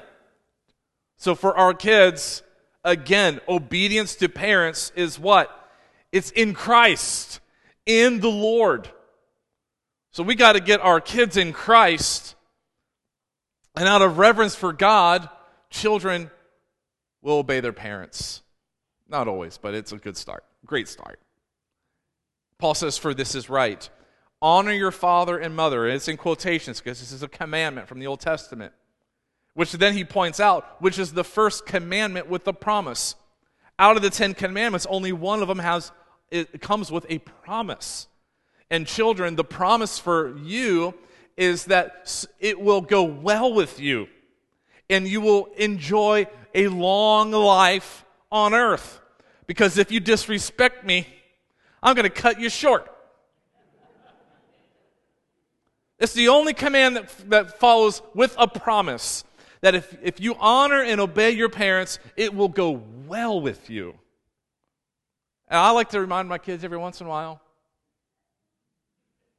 [1.17, 2.43] So for our kids,
[2.83, 5.62] again, obedience to parents is what?
[6.13, 7.41] It's in Christ,
[7.87, 8.87] in the Lord.
[10.11, 12.35] So we got to get our kids in Christ.
[13.75, 15.27] And out of reverence for God,
[15.71, 16.29] children
[17.23, 18.43] will obey their parents.
[19.09, 20.43] Not always, but it's a good start.
[20.67, 21.19] Great start.
[22.59, 23.89] Paul says, For this is right.
[24.39, 25.87] Honor your father and mother.
[25.87, 28.71] And it's in quotations because this is a commandment from the Old Testament.
[29.55, 33.15] Which then he points out, which is the first commandment with the promise.
[33.79, 35.91] Out of the Ten Commandments, only one of them has
[36.33, 38.07] it comes with a promise.
[38.69, 40.95] And children, the promise for you
[41.37, 44.07] is that it will go well with you
[44.89, 48.99] and you will enjoy a long life on earth.
[49.47, 51.07] Because if you disrespect me,
[51.81, 52.89] I'm going to cut you short.
[55.99, 59.23] It's the only command that, that follows with a promise
[59.61, 63.95] that if, if you honor and obey your parents, it will go well with you.
[65.53, 67.39] And I like to remind my kids every once in a while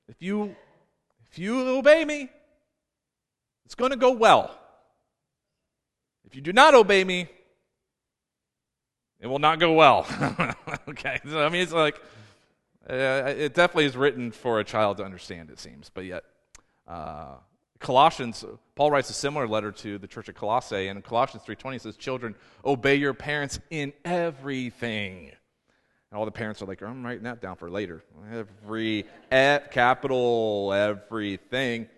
[0.07, 0.55] if you,
[1.29, 2.31] if you obey me,
[3.67, 4.57] it's going to go well.
[6.25, 7.27] If you do not obey me,
[9.19, 10.07] it will not go well.
[10.89, 12.01] okay, so I mean, it's like
[12.89, 16.23] uh, it definitely is written for a child to understand, it seems, but yet
[16.87, 17.39] uh,
[17.81, 18.45] Colossians,
[18.77, 21.97] Paul writes a similar letter to the church at Colossae, and in Colossians 3.20 says,
[21.97, 25.33] Children, obey your parents in everything.
[26.15, 28.05] And all the parents are like, I'm writing that down for later.
[28.33, 31.89] Every, capital, everything.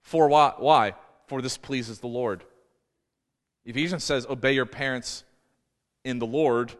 [0.00, 0.62] For what?
[0.62, 0.94] Why?
[1.26, 2.44] For this pleases the Lord.
[3.66, 5.24] Ephesians says, obey your parents
[6.02, 6.72] in the Lord.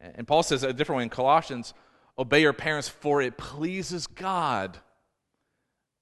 [0.00, 1.74] And Paul says a different way in Colossians,
[2.18, 4.78] obey your parents for it pleases God.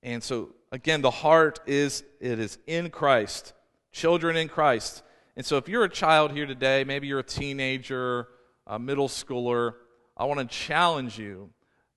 [0.04, 3.52] And so again, the heart is it is in Christ,
[3.90, 5.02] children in Christ.
[5.34, 8.28] And so if you're a child here today, maybe you're a teenager,
[8.66, 9.74] a middle schooler,
[10.16, 11.50] I want to challenge you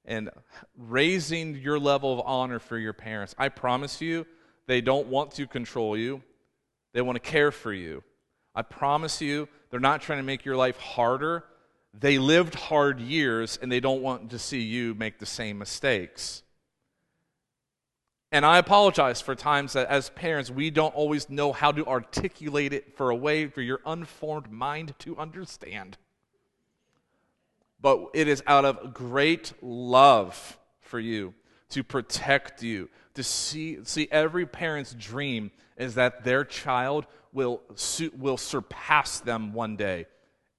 [0.06, 0.30] in
[0.78, 3.36] raising your level of honor for your parents.
[3.38, 4.26] I promise you,
[4.66, 6.22] they don't want to control you.
[6.94, 8.04] They want to care for you.
[8.56, 11.44] I promise you, they're not trying to make your life harder.
[11.94, 16.44] They lived hard years and they don't want to see you make the same mistakes.
[18.32, 22.74] And I apologize for times that as parents, we don't always know how to articulate
[22.74, 25.98] it for a way for your unformed mind to understand.
[27.80, 31.34] But it is out of great love for you
[31.70, 37.62] to protect you, to see, see every parent's dream is that their child will,
[38.18, 40.08] will surpass them one day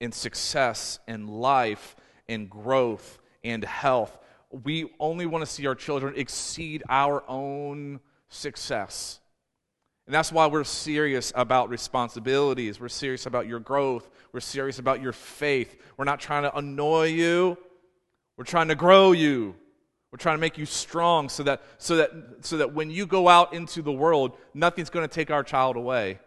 [0.00, 1.96] in success, in life,
[2.28, 4.16] in growth, and health.
[4.50, 9.20] We only want to see our children exceed our own success.
[10.08, 12.80] And that's why we're serious about responsibilities.
[12.80, 14.08] We're serious about your growth.
[14.32, 15.76] We're serious about your faith.
[15.98, 17.58] We're not trying to annoy you,
[18.38, 19.54] we're trying to grow you.
[20.10, 23.28] We're trying to make you strong so that, so that, so that when you go
[23.28, 26.18] out into the world, nothing's going to take our child away.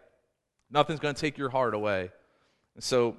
[0.70, 2.12] Nothing's going to take your heart away.
[2.76, 3.16] And so,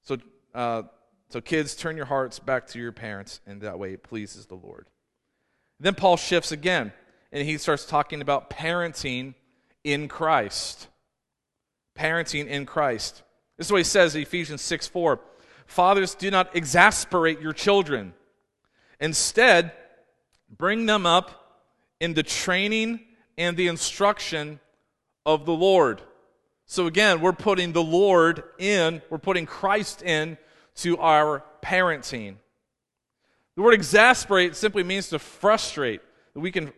[0.00, 0.16] so,
[0.54, 0.84] uh,
[1.28, 4.54] so, kids, turn your hearts back to your parents, and that way it pleases the
[4.54, 4.86] Lord.
[5.78, 6.94] Then Paul shifts again,
[7.30, 9.34] and he starts talking about parenting
[9.84, 10.88] in Christ.
[11.96, 13.22] Parenting in Christ.
[13.56, 15.20] This is what he says in Ephesians 6 4.
[15.66, 18.14] Fathers, do not exasperate your children
[19.02, 19.72] Instead,
[20.48, 21.64] bring them up
[21.98, 23.00] in the training
[23.36, 24.60] and the instruction
[25.26, 26.00] of the Lord.
[26.66, 30.38] So again, we're putting the Lord in, we're putting Christ in
[30.76, 32.36] to our parenting.
[33.56, 36.00] The word exasperate simply means to frustrate.
[36.34, 36.72] We can,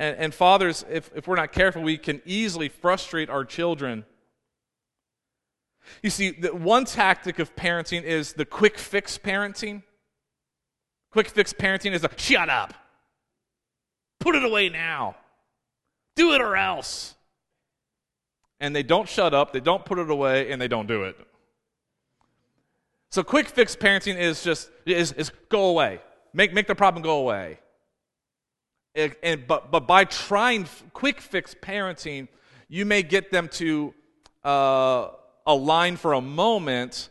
[0.00, 4.06] and, and fathers, if, if we're not careful, we can easily frustrate our children.
[6.02, 9.82] You see, the one tactic of parenting is the quick fix parenting.
[11.12, 12.72] Quick fix parenting is a shut up.
[14.20, 15.16] Put it away now.
[16.16, 17.14] Do it or else.
[18.58, 21.16] And they don't shut up, they don't put it away, and they don't do it.
[23.10, 26.00] So quick fix parenting is just is, is go away.
[26.32, 27.58] Make make the problem go away.
[28.94, 32.28] It, and, but but by trying quick fix parenting,
[32.68, 33.94] you may get them to
[34.44, 35.08] uh,
[35.46, 37.10] align for a moment,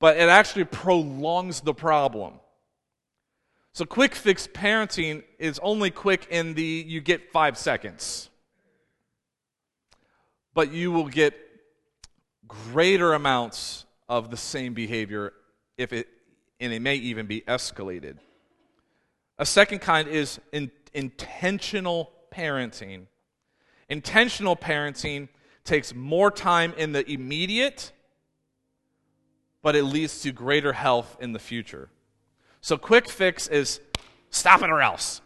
[0.00, 2.34] but it actually prolongs the problem.
[3.72, 8.30] So, quick fix parenting is only quick in the you get five seconds.
[10.54, 11.34] But you will get
[12.48, 15.34] greater amounts of the same behavior
[15.76, 16.08] if it,
[16.58, 18.16] and it may even be escalated.
[19.38, 23.06] A second kind is in, intentional parenting.
[23.88, 25.28] Intentional parenting
[25.62, 27.92] takes more time in the immediate,
[29.62, 31.90] but it leads to greater health in the future.
[32.60, 33.80] So, quick fix is
[34.30, 35.20] stop it or else.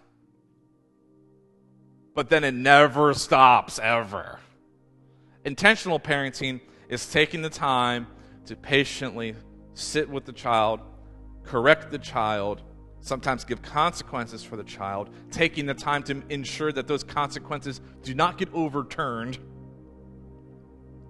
[2.15, 4.41] But then it never stops, ever.
[5.45, 8.09] Intentional parenting is taking the time
[8.47, 9.37] to patiently
[9.75, 10.81] sit with the child,
[11.45, 12.63] correct the child,
[13.01, 18.15] sometimes give consequences for the child, taking the time to ensure that those consequences do
[18.15, 19.39] not get overturned,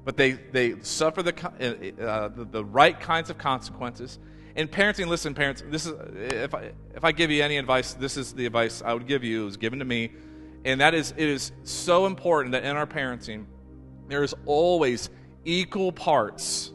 [0.05, 1.35] but they, they suffer the,
[2.01, 4.19] uh, uh the, the right kinds of consequences
[4.57, 8.17] in parenting, listen, parents, this is if I if I give you any advice, this
[8.17, 9.43] is the advice I would give you.
[9.43, 10.11] It was given to me.
[10.65, 13.47] And that is it is so important that in our parenting,
[14.09, 15.09] there is always
[15.45, 16.73] equal parts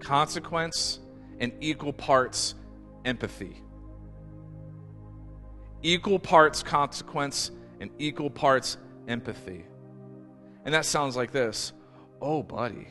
[0.00, 1.00] consequence
[1.38, 2.54] and equal parts
[3.04, 3.62] empathy.
[5.82, 7.50] Equal parts consequence
[7.80, 8.76] and equal parts
[9.06, 9.64] empathy.
[10.64, 11.72] And that sounds like this
[12.20, 12.88] Oh, buddy,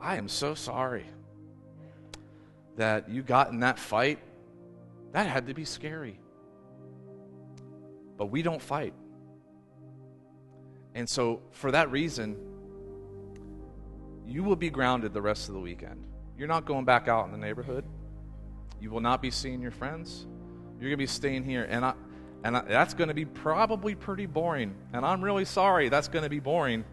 [0.00, 1.06] I am so sorry
[2.76, 4.18] that you got in that fight.
[5.12, 6.18] That had to be scary.
[8.16, 8.94] But we don't fight.
[10.94, 12.36] And so, for that reason,
[14.26, 16.07] you will be grounded the rest of the weekend.
[16.38, 17.84] You're not going back out in the neighborhood.
[18.80, 20.24] You will not be seeing your friends.
[20.74, 21.66] You're going to be staying here.
[21.68, 21.94] And, I,
[22.44, 24.76] and I, that's going to be probably pretty boring.
[24.92, 26.84] And I'm really sorry that's going to be boring.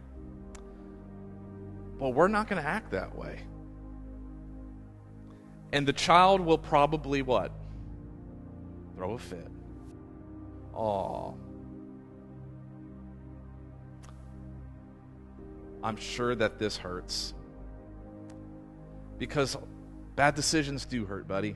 [1.99, 3.39] But we're not going to act that way.
[5.71, 7.51] And the child will probably what?
[8.95, 9.47] Throw a fit.
[10.75, 11.35] Oh.
[15.83, 17.34] I'm sure that this hurts.
[19.17, 19.57] Because
[20.15, 21.55] bad decisions do hurt, buddy.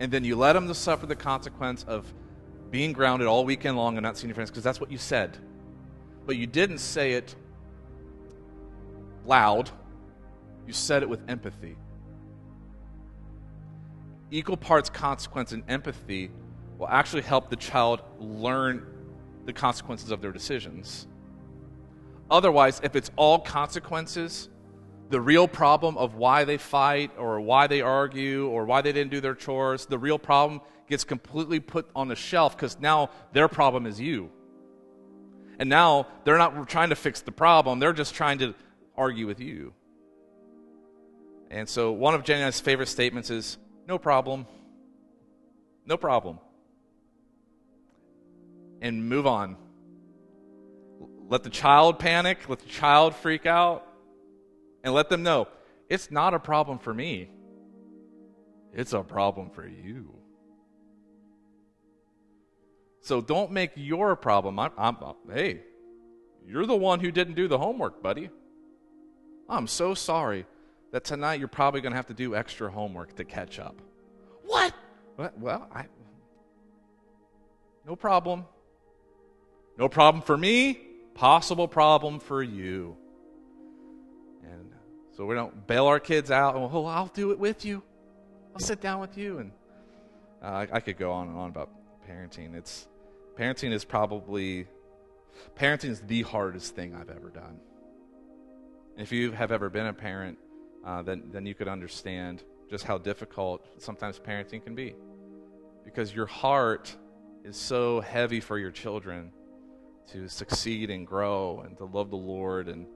[0.00, 2.12] And then you let them to suffer the consequence of
[2.70, 5.36] being grounded all weekend long and not seeing your friends because that's what you said.
[6.26, 7.34] But you didn't say it
[9.24, 9.70] loud,
[10.66, 11.76] you said it with empathy.
[14.30, 16.30] Equal parts consequence and empathy
[16.78, 18.84] will actually help the child learn
[19.44, 21.06] the consequences of their decisions.
[22.30, 24.48] Otherwise, if it's all consequences,
[25.10, 29.10] the real problem of why they fight or why they argue or why they didn't
[29.10, 33.48] do their chores, the real problem gets completely put on the shelf because now their
[33.48, 34.30] problem is you.
[35.58, 38.54] And now they're not trying to fix the problem, they're just trying to
[38.96, 39.72] argue with you.
[41.50, 44.46] And so one of Jenny's favorite statements is no problem.
[45.86, 46.38] No problem.
[48.80, 49.56] And move on.
[51.28, 53.86] Let the child panic, let the child freak out,
[54.84, 55.48] and let them know
[55.88, 57.30] it's not a problem for me,
[58.72, 60.14] it's a problem for you.
[63.00, 64.58] So don't make your problem.
[64.58, 64.96] I'm, I'm,
[65.30, 65.60] hey,
[66.46, 68.30] you're the one who didn't do the homework, buddy.
[69.48, 70.46] I'm so sorry
[70.92, 73.80] that tonight you're probably going to have to do extra homework to catch up.
[74.44, 74.72] What?
[75.38, 75.86] Well, I.
[77.86, 78.46] No problem.
[79.76, 80.78] No problem for me,
[81.14, 82.96] possible problem for you.
[85.16, 86.56] So we don't bail our kids out.
[86.56, 87.82] And, oh, I'll do it with you.
[88.54, 89.38] I'll sit down with you.
[89.38, 89.52] And
[90.42, 91.70] uh, I, I could go on and on about
[92.08, 92.54] parenting.
[92.54, 92.88] It's
[93.38, 94.66] parenting is probably
[95.58, 97.60] parenting is the hardest thing I've ever done.
[98.96, 100.38] If you have ever been a parent,
[100.84, 104.94] uh, then then you could understand just how difficult sometimes parenting can be,
[105.84, 106.96] because your heart
[107.44, 109.32] is so heavy for your children
[110.12, 112.68] to succeed and grow and to love the Lord.
[112.68, 112.86] And,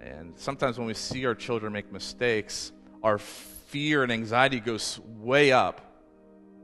[0.00, 2.72] and sometimes when we see our children make mistakes,
[3.02, 5.80] our fear and anxiety goes way up.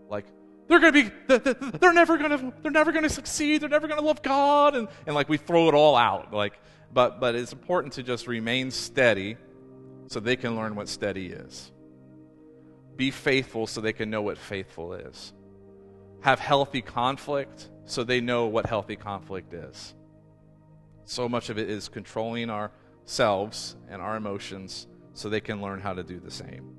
[0.09, 0.27] Like,
[0.69, 3.61] they're going to be, they're never going to, they're never going to succeed.
[3.61, 4.75] They're never going to love God.
[4.75, 6.33] And, and like we throw it all out.
[6.33, 6.59] Like,
[6.93, 9.37] but, but it's important to just remain steady
[10.09, 11.71] so they can learn what steady is.
[12.97, 15.33] Be faithful so they can know what faithful is.
[16.21, 19.95] Have healthy conflict so they know what healthy conflict is.
[21.05, 22.51] So much of it is controlling
[23.07, 26.77] ourselves and our emotions so they can learn how to do the same.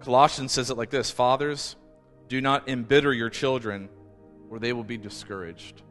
[0.00, 1.76] Colossians says it like this Fathers,
[2.28, 3.88] do not embitter your children,
[4.50, 5.82] or they will be discouraged.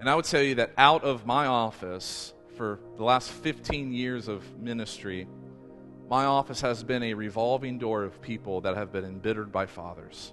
[0.00, 4.28] And I would tell you that out of my office, for the last 15 years
[4.28, 5.28] of ministry,
[6.10, 10.32] my office has been a revolving door of people that have been embittered by fathers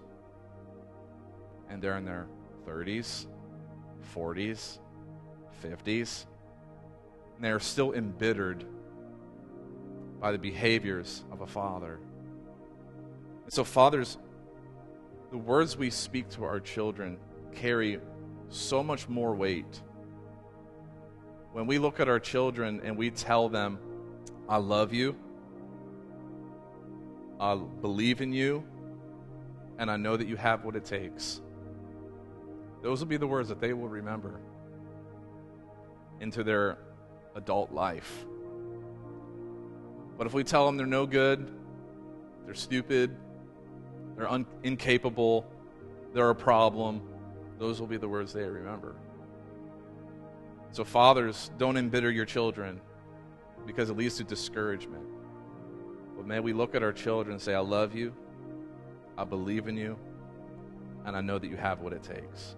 [1.70, 2.28] and they're in their
[2.68, 3.26] 30s,
[4.16, 4.80] 40s,
[5.64, 6.26] 50s,
[7.36, 8.66] and they're still embittered
[10.20, 12.00] by the behaviors of a father.
[13.44, 14.18] And so, fathers,
[15.32, 17.18] the words we speak to our children
[17.54, 18.00] carry
[18.50, 19.82] so much more weight.
[21.52, 23.80] When we look at our children and we tell them,
[24.48, 25.16] I love you,
[27.40, 28.64] I believe in you,
[29.78, 31.42] and I know that you have what it takes.
[32.82, 34.40] Those will be the words that they will remember
[36.20, 36.78] into their
[37.36, 38.26] adult life.
[40.18, 41.52] But if we tell them they're no good,
[42.46, 43.16] they're stupid,
[44.16, 45.46] they're un- incapable,
[46.14, 47.02] they're a problem,
[47.60, 48.96] those will be the words they remember.
[50.72, 52.82] So, fathers, don't embitter your children
[53.66, 55.04] because it leads to discouragement.
[56.16, 58.14] But may we look at our children and say, I love you,
[59.18, 59.98] I believe in you,
[61.06, 62.56] and I know that you have what it takes.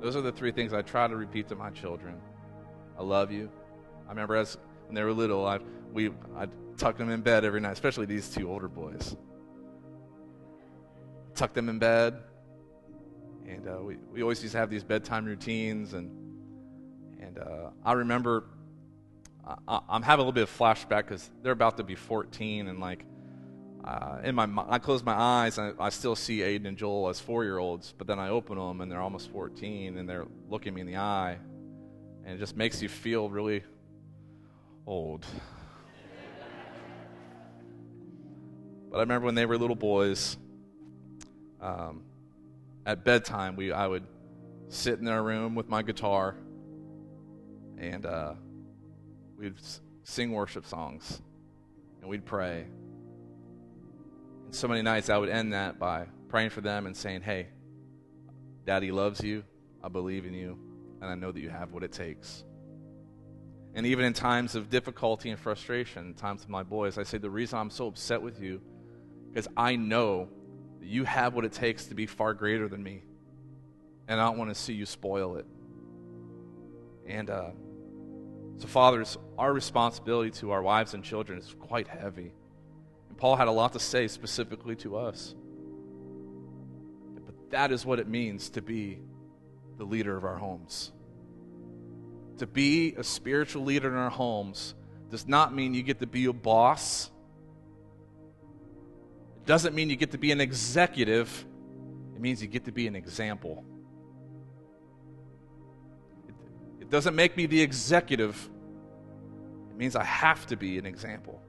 [0.00, 2.20] Those are the three things I try to repeat to my children.
[2.98, 3.50] I love you.
[4.06, 5.58] I remember as when they were little, I
[5.92, 9.16] we I tuck them in bed every night, especially these two older boys.
[11.34, 12.22] Tuck them in bed,
[13.46, 16.10] and uh, we we always used to have these bedtime routines, and
[17.20, 18.44] and uh, I remember
[19.68, 22.80] I, I'm having a little bit of flashback because they're about to be 14, and
[22.80, 23.04] like
[23.86, 27.20] uh, in my I close my eyes and I, still see Aiden and Joel as
[27.20, 30.74] four year olds, but then I open them and they're almost 14 and they're looking
[30.74, 31.38] me in the eye,
[32.24, 33.62] and it just makes you feel really
[34.86, 35.24] old.
[38.90, 40.36] But I remember when they were little boys,
[41.60, 42.02] um,
[42.86, 44.04] at bedtime, we I would
[44.68, 46.34] sit in their room with my guitar,
[47.78, 48.34] and uh,
[49.36, 49.54] we'd
[50.02, 51.20] sing worship songs,
[52.00, 52.66] and we'd pray.
[54.46, 57.48] And so many nights I would end that by praying for them and saying, "Hey,
[58.64, 59.44] Daddy loves you.
[59.82, 60.58] I believe in you,
[61.00, 62.44] and I know that you have what it takes."
[63.76, 67.28] And even in times of difficulty and frustration, times with my boys, I say, The
[67.28, 68.62] reason I'm so upset with you
[69.34, 70.30] is I know
[70.80, 73.04] that you have what it takes to be far greater than me.
[74.08, 75.44] And I don't want to see you spoil it.
[77.06, 77.50] And uh,
[78.56, 82.32] so, fathers, our responsibility to our wives and children is quite heavy.
[83.16, 85.34] Paul had a lot to say specifically to us.
[87.24, 88.98] But that is what it means to be
[89.78, 90.92] the leader of our homes.
[92.38, 94.74] To be a spiritual leader in our homes
[95.10, 97.10] does not mean you get to be a boss.
[99.36, 101.46] It doesn't mean you get to be an executive.
[102.14, 103.64] It means you get to be an example.
[106.80, 108.50] It doesn't make me the executive.
[109.70, 111.40] It means I have to be an example.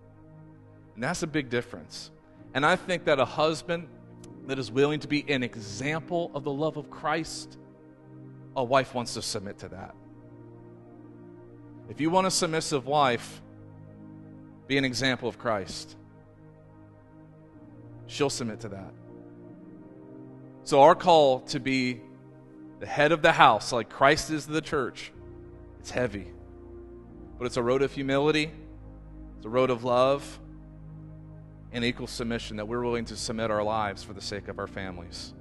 [0.98, 2.10] And that's a big difference.
[2.56, 3.88] And I think that a husband
[4.48, 7.56] that is willing to be an example of the love of Christ,
[8.56, 9.94] a wife wants to submit to that.
[11.88, 13.44] If you want a submissive wife,
[14.66, 15.96] be an example of Christ.
[18.08, 18.92] She'll submit to that.
[20.64, 22.02] So, our call to be
[22.80, 25.12] the head of the house, like Christ is the church,
[25.80, 26.26] it's heavy.
[27.38, 28.50] But it's a road of humility,
[29.38, 30.40] it's a road of love,
[31.72, 34.68] and equal submission that we're willing to submit our lives for the sake of our
[34.68, 35.34] families.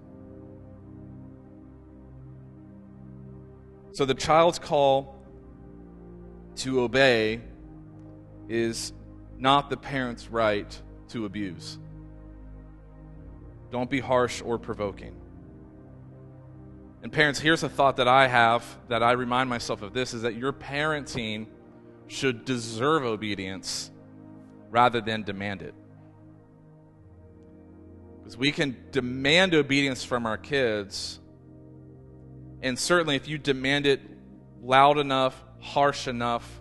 [3.93, 5.16] So, the child's call
[6.57, 7.41] to obey
[8.49, 8.93] is
[9.39, 11.79] not the parent's right to abuse.
[13.70, 15.16] Don't be harsh or provoking.
[17.03, 20.22] And parents, here's a thought that I have that I remind myself of this is
[20.22, 21.47] that your parenting
[22.09, 23.91] should deserve obedience
[24.70, 25.74] rather than demand it.
[28.27, 31.20] Because we can demand obedience from our kids,
[32.61, 34.01] and certainly if you demand it
[34.61, 36.61] loud enough, harsh enough,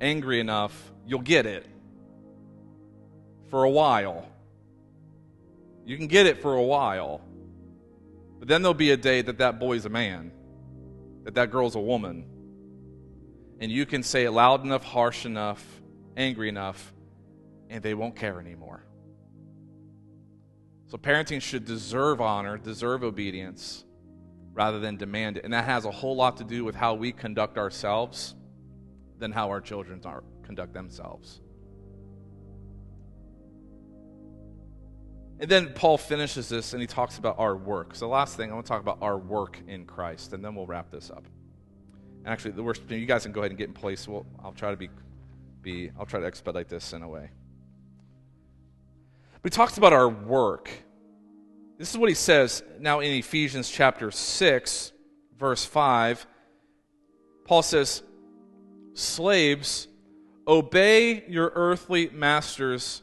[0.00, 1.66] angry enough, you'll get it
[3.50, 4.26] for a while.
[5.84, 7.20] You can get it for a while.
[8.38, 10.32] But then there'll be a day that that boy's a man,
[11.24, 12.24] that that girl's a woman.
[13.60, 15.62] And you can say it loud enough, harsh enough,
[16.16, 16.94] angry enough,
[17.68, 18.85] and they won't care anymore.
[20.88, 23.84] So parenting should deserve honor, deserve obedience,
[24.52, 25.44] rather than demand it.
[25.44, 28.34] And that has a whole lot to do with how we conduct ourselves
[29.18, 31.40] than how our children are, conduct themselves.
[35.38, 37.94] And then Paul finishes this and he talks about our work.
[37.94, 40.54] So, the last thing, I want to talk about our work in Christ, and then
[40.54, 41.26] we'll wrap this up.
[42.24, 44.08] And actually, the worst, you guys can go ahead and get in place.
[44.08, 44.88] We'll, I'll try to be,
[45.60, 47.30] be, I'll try to expedite this in a way.
[49.42, 50.70] But he talks about our work.
[51.78, 54.92] This is what he says now in Ephesians chapter 6,
[55.38, 56.26] verse 5.
[57.44, 58.02] Paul says,
[58.94, 59.88] Slaves,
[60.48, 63.02] obey your earthly masters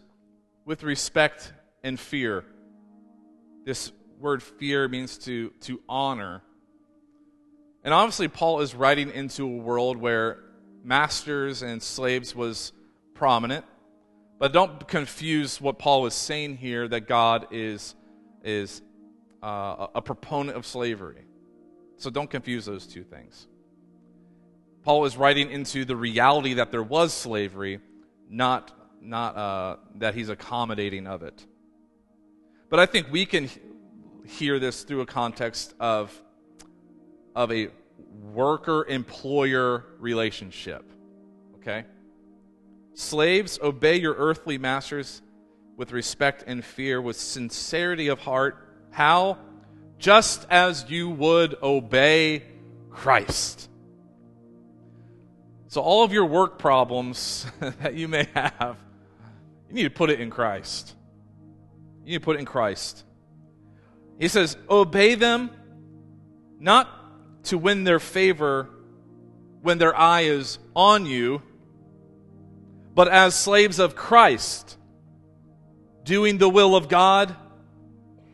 [0.66, 1.54] with respect
[1.84, 2.44] and fear.
[3.66, 6.42] This word fear means to, to honor.
[7.84, 10.40] And obviously, Paul is writing into a world where
[10.84, 12.72] masters and slaves was
[13.14, 13.66] prominent.
[14.40, 17.96] But don't confuse what Paul is saying here that God is
[18.44, 18.82] is
[19.42, 21.26] uh, a proponent of slavery.
[21.98, 23.48] So don't confuse those two things.
[24.84, 27.80] Paul is writing into the reality that there was slavery,
[28.30, 28.72] not,
[29.02, 31.46] not uh, that he's accommodating of it.
[32.70, 33.50] But I think we can
[34.26, 36.12] hear this through a context of,
[37.36, 37.70] of a
[38.34, 40.84] worker employer relationship.
[41.58, 41.86] Okay?
[42.94, 45.22] Slaves, obey your earthly masters
[45.78, 48.68] with respect and fear, with sincerity of heart.
[48.92, 49.38] How?
[49.98, 52.44] Just as you would obey
[52.92, 53.70] Christ.
[55.68, 58.78] So, all of your work problems that you may have,
[59.68, 60.94] you need to put it in Christ.
[62.04, 63.04] You need to put it in Christ.
[64.20, 65.50] He says, Obey them
[66.60, 68.70] not to win their favor
[69.62, 71.42] when their eye is on you,
[72.96, 74.78] but as slaves of Christ
[76.04, 77.36] doing the will of God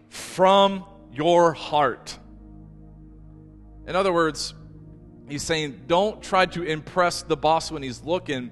[0.10, 2.18] from your heart.
[3.88, 4.54] In other words,
[5.28, 8.52] he's saying, don't try to impress the boss when he's looking.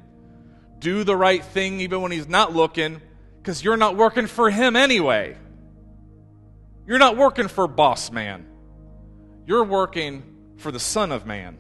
[0.80, 3.02] Do the right thing even when he's not looking,
[3.48, 5.38] Because you're not working for him anyway.
[6.86, 8.46] You're not working for boss man.
[9.46, 10.24] You're working
[10.58, 11.58] for the Son of Man.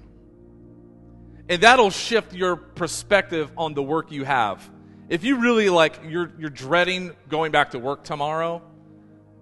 [1.49, 4.69] And that'll shift your perspective on the work you have.
[5.09, 8.61] If you really like you're you're dreading going back to work tomorrow,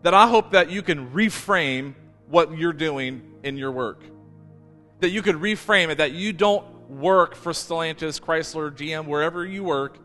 [0.04, 1.96] then I hope that you can reframe
[2.28, 4.04] what you're doing in your work.
[5.00, 9.64] That you could reframe it that you don't work for Stellantis, Chrysler, GM, wherever you
[9.64, 9.98] work.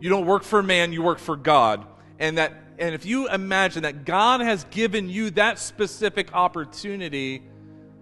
[0.00, 1.86] You don't work for man, you work for God.
[2.18, 7.42] And that and if you imagine that God has given you that specific opportunity,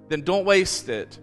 [0.08, 1.18] then don't waste it.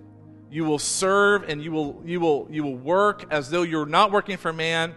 [0.51, 4.11] You will serve and you will you will you will work as though you're not
[4.11, 4.93] working for man,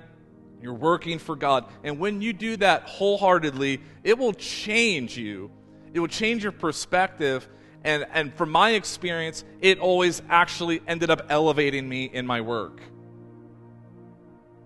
[0.60, 1.64] you're working for God.
[1.84, 5.50] And when you do that wholeheartedly, it will change you.
[5.92, 7.48] It will change your perspective
[7.84, 12.82] and and from my experience, it always actually ended up elevating me in my work.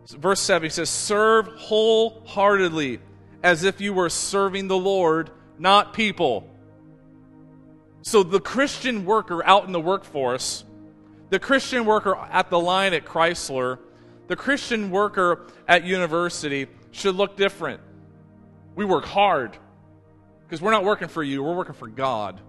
[0.09, 3.01] Verse 7 he says, Serve wholeheartedly
[3.43, 6.49] as if you were serving the Lord, not people.
[8.03, 10.65] So the Christian worker out in the workforce,
[11.31, 13.79] the Christian worker at the line at Chrysler,
[14.29, 17.81] the Christian worker at university should look different.
[18.75, 19.57] We work hard
[20.45, 22.41] because we're not working for you, we're working for God.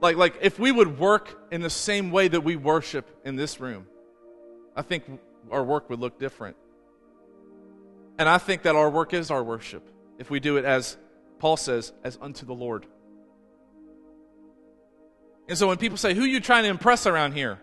[0.00, 3.60] Like, like if we would work in the same way that we worship in this
[3.60, 3.86] room,
[4.76, 5.04] I think
[5.50, 6.56] our work would look different.
[8.18, 10.96] And I think that our work is our worship if we do it as
[11.38, 12.86] Paul says, as unto the Lord.
[15.48, 17.60] And so when people say, Who are you trying to impress around here?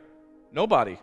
[0.52, 1.00] Nobody.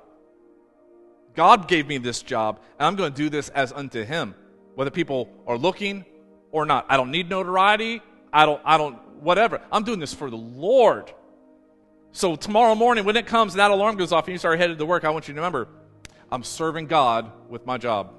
[1.34, 4.34] God gave me this job, and I'm going to do this as unto Him,
[4.74, 6.04] whether people are looking
[6.50, 6.86] or not.
[6.88, 8.02] I don't need notoriety.
[8.32, 9.60] I don't, I don't, whatever.
[9.70, 11.12] I'm doing this for the Lord.
[12.12, 14.78] So tomorrow morning, when it comes and that alarm goes off and you start headed
[14.78, 15.68] to work, I want you to remember,
[16.30, 18.12] I'm serving God with my job.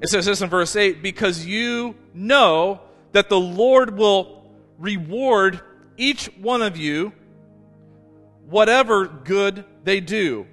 [0.00, 2.80] It says this in verse 8 because you know
[3.12, 4.43] that the Lord will
[4.78, 5.60] reward
[5.96, 7.12] each one of you
[8.48, 10.46] whatever good they do,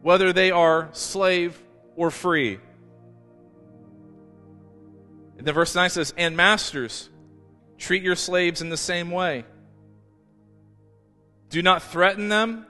[0.00, 1.60] whether they are slave
[1.96, 2.58] or free.
[5.36, 7.10] And then verse 9 says, And masters,
[7.78, 9.44] treat your slaves in the same way.
[11.48, 12.66] Do not threaten them,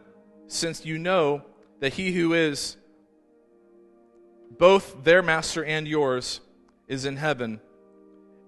[0.49, 1.43] since you know
[1.81, 2.77] that he who is
[4.59, 6.41] both their master and yours
[6.89, 7.61] is in heaven,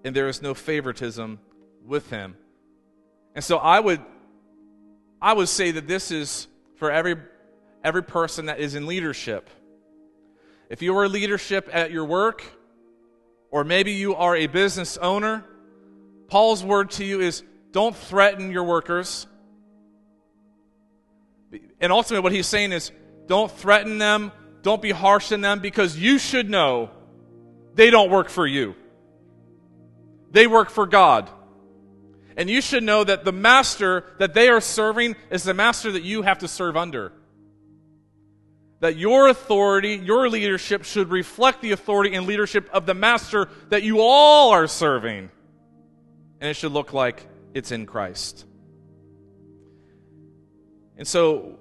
[0.05, 1.39] and there is no favoritism
[1.85, 2.37] with him.
[3.35, 4.01] And so I would
[5.20, 7.16] I would say that this is for every
[7.82, 9.49] every person that is in leadership.
[10.68, 12.43] If you are leadership at your work,
[13.51, 15.45] or maybe you are a business owner,
[16.28, 19.26] Paul's word to you is don't threaten your workers.
[21.80, 22.91] And ultimately, what he's saying is
[23.26, 24.32] don't threaten them,
[24.62, 26.91] don't be harsh on them because you should know
[27.74, 28.74] they don't work for you.
[30.30, 31.30] They work for God.
[32.37, 36.03] And you should know that the master that they are serving is the master that
[36.03, 37.12] you have to serve under.
[38.80, 43.82] That your authority, your leadership should reflect the authority and leadership of the master that
[43.82, 45.30] you all are serving.
[46.41, 48.45] And it should look like it's in Christ.
[50.97, 51.59] And so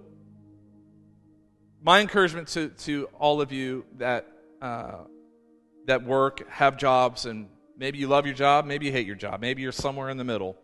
[1.81, 4.27] my encouragement to, to all of you that,
[4.61, 4.99] uh,
[5.85, 7.47] that work, have jobs, and
[7.77, 10.23] maybe you love your job, maybe you hate your job, maybe you're somewhere in the
[10.23, 10.57] middle.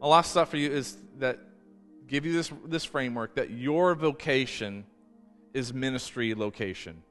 [0.00, 1.38] My last thought for you is that
[2.06, 4.84] give you this, this framework that your vocation
[5.54, 7.02] is ministry location.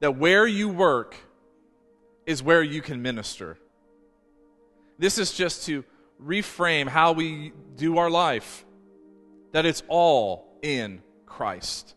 [0.00, 1.16] That where you work
[2.26, 3.58] is where you can minister.
[4.98, 5.84] This is just to
[6.22, 8.64] reframe how we do our life,
[9.52, 11.94] that it's all in Christ.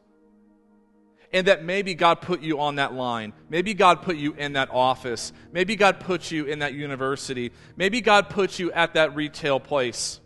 [1.33, 3.33] And that maybe God put you on that line.
[3.49, 5.33] Maybe God put you in that office.
[5.51, 7.51] Maybe God put you in that university.
[7.75, 10.21] Maybe God put you at that retail place.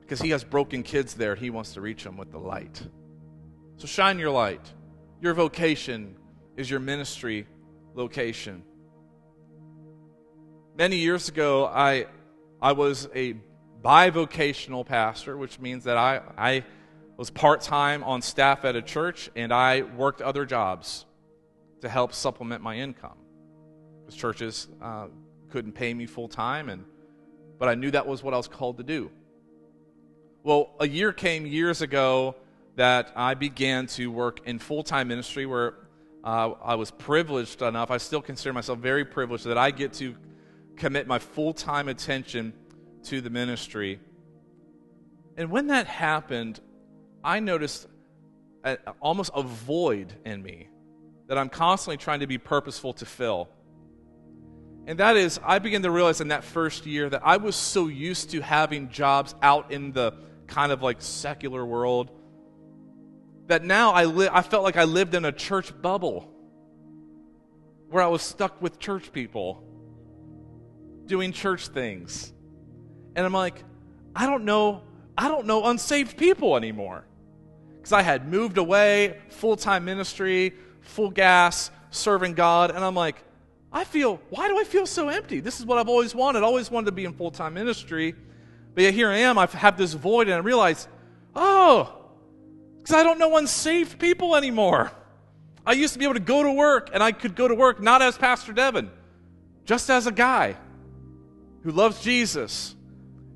[0.00, 1.34] Because He has broken kids there.
[1.34, 2.80] He wants to reach them with the light.
[3.78, 4.72] So shine your light.
[5.20, 6.14] Your vocation
[6.56, 7.46] is your ministry
[7.94, 8.62] location.
[10.76, 12.06] Many years ago, I,
[12.62, 13.34] I was a
[13.82, 16.64] bivocational pastor, which means that I, I
[17.18, 21.04] was part time on staff at a church, and I worked other jobs
[21.82, 23.18] to help supplement my income.
[24.00, 25.08] Because churches uh,
[25.50, 26.84] couldn't pay me full time, and
[27.58, 29.10] but I knew that was what I was called to do.
[30.44, 32.36] Well, a year came years ago
[32.76, 35.74] that I began to work in full time ministry where
[36.22, 40.14] uh, I was privileged enough, I still consider myself very privileged that I get to
[40.76, 42.52] commit my full time attention
[43.04, 43.98] to the ministry.
[45.36, 46.60] And when that happened,
[47.22, 47.86] I noticed
[48.64, 50.68] a, almost a void in me
[51.28, 53.48] that I'm constantly trying to be purposeful to fill.
[54.86, 57.88] And that is, I began to realize in that first year that I was so
[57.88, 60.14] used to having jobs out in the
[60.46, 62.10] kind of like secular world
[63.48, 66.30] that now I, li- I felt like I lived in a church bubble
[67.90, 69.62] where I was stuck with church people
[71.06, 72.32] doing church things.
[73.16, 73.62] And I'm like,
[74.14, 74.82] I don't know,
[75.18, 77.04] I don't know unsaved people anymore.
[77.76, 83.16] Because I had moved away, full time ministry, full gas, serving God, and I'm like,
[83.72, 85.40] I feel, why do I feel so empty?
[85.40, 86.42] This is what I've always wanted.
[86.42, 88.14] I always wanted to be in full time ministry.
[88.74, 90.86] But yet here I am, I have this void, and I realize,
[91.34, 91.92] oh,
[92.78, 94.92] because I don't know unsaved people anymore.
[95.66, 97.82] I used to be able to go to work, and I could go to work
[97.82, 98.88] not as Pastor Devin,
[99.64, 100.56] just as a guy
[101.64, 102.76] who loves Jesus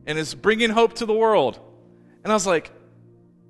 [0.06, 1.58] and is bringing hope to the world.
[2.22, 2.70] And I was like,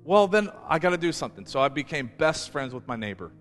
[0.03, 1.45] well, then I got to do something.
[1.45, 3.31] So I became best friends with my neighbor.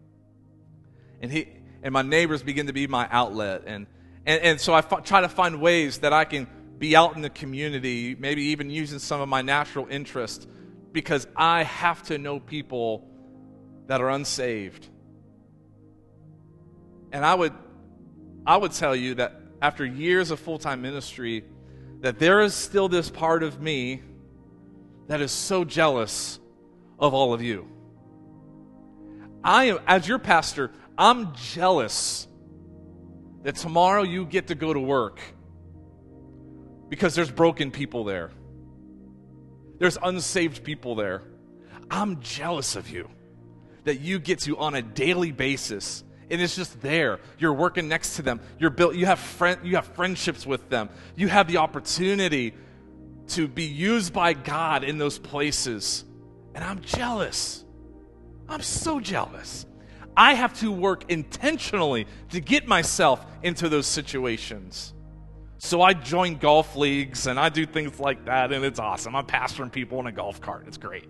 [1.21, 1.49] And he,
[1.83, 3.63] and my neighbors begin to be my outlet.
[3.67, 3.87] And,
[4.27, 6.47] and, and so I f- try to find ways that I can
[6.79, 10.49] be out in the community, maybe even using some of my natural interest,
[10.93, 13.09] because I have to know people
[13.87, 14.89] that are unsaved.
[17.13, 17.53] And I would,
[18.47, 21.45] I would tell you that after years of full time ministry,
[22.01, 24.03] that there is still this part of me
[25.09, 26.39] that is so jealous
[26.99, 27.69] of all of you.
[29.45, 32.29] I am, as your pastor, I'm jealous
[33.43, 35.21] that tomorrow you get to go to work
[36.89, 38.31] because there's broken people there.
[39.79, 41.23] There's unsaved people there.
[41.91, 43.09] I'm jealous of you
[43.85, 47.19] that you get to on a daily basis and it's just there.
[47.39, 48.41] You're working next to them.
[48.59, 50.89] You're built you have friend you have friendships with them.
[51.17, 52.55] You have the opportunity
[53.33, 56.05] to be used by God in those places.
[56.55, 57.65] And I'm jealous.
[58.49, 59.67] I'm so jealous.
[60.17, 64.93] I have to work intentionally to get myself into those situations.
[65.59, 69.15] So I join golf leagues and I do things like that, and it's awesome.
[69.15, 70.65] I'm pastoring people in a golf cart.
[70.67, 71.09] It's great.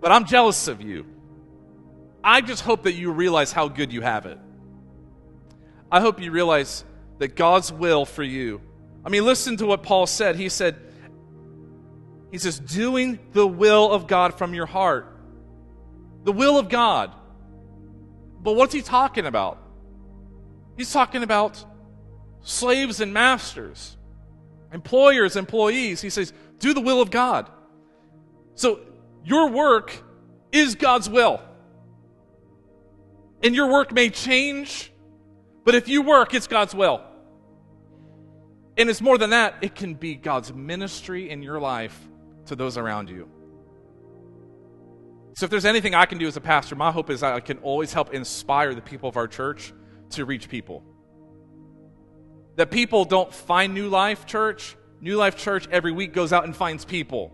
[0.00, 1.06] But I'm jealous of you.
[2.22, 4.38] I just hope that you realize how good you have it.
[5.92, 6.84] I hope you realize
[7.18, 8.60] that God's will for you.
[9.04, 10.36] I mean, listen to what Paul said.
[10.36, 10.76] He said,
[12.30, 15.14] he says, doing the will of God from your heart
[16.24, 17.14] the will of God.
[18.42, 19.58] But what's he talking about?
[20.76, 21.64] He's talking about
[22.42, 23.96] slaves and masters,
[24.72, 26.00] employers, employees.
[26.00, 27.48] He says, do the will of God.
[28.54, 28.80] So
[29.24, 30.02] your work
[30.50, 31.40] is God's will.
[33.42, 34.90] And your work may change,
[35.64, 37.02] but if you work, it's God's will.
[38.76, 41.98] And it's more than that, it can be God's ministry in your life
[42.46, 43.28] to those around you.
[45.36, 47.58] So, if there's anything I can do as a pastor, my hope is I can
[47.58, 49.72] always help inspire the people of our church
[50.10, 50.84] to reach people.
[52.56, 54.76] That people don't find New Life Church.
[55.00, 57.32] New Life Church every week goes out and finds people.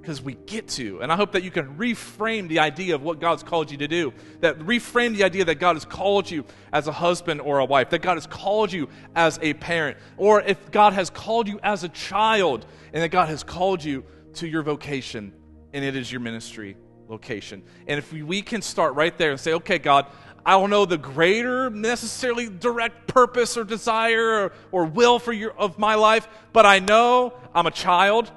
[0.00, 1.02] Because we get to.
[1.02, 3.88] And I hope that you can reframe the idea of what God's called you to
[3.88, 4.12] do.
[4.40, 7.90] That reframe the idea that God has called you as a husband or a wife.
[7.90, 9.98] That God has called you as a parent.
[10.16, 12.64] Or if God has called you as a child.
[12.92, 15.34] And that God has called you to your vocation
[15.72, 16.76] and it is your ministry
[17.08, 17.62] location.
[17.86, 20.06] And if we can start right there and say, okay, God,
[20.44, 25.52] I don't know the greater necessarily direct purpose or desire or, or will for your,
[25.52, 28.32] of my life, but I know I'm a child,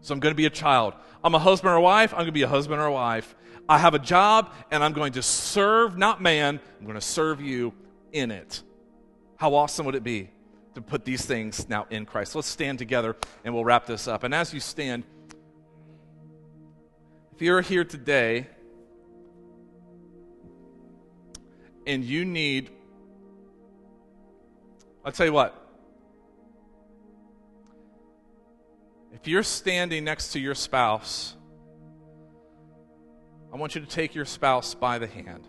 [0.00, 0.94] so I'm going to be a child.
[1.22, 3.34] I'm a husband or a wife, I'm going to be a husband or a wife.
[3.68, 7.40] I have a job, and I'm going to serve not man, I'm going to serve
[7.40, 7.72] you
[8.12, 8.62] in it.
[9.36, 10.30] How awesome would it be
[10.74, 12.34] to put these things now in Christ?
[12.34, 14.24] Let's stand together and we'll wrap this up.
[14.24, 15.04] And as you stand,
[17.34, 18.48] if you're here today
[21.86, 22.70] and you need,
[25.04, 25.59] I'll tell you what.
[29.20, 31.36] If you're standing next to your spouse,
[33.52, 35.46] I want you to take your spouse by the hand.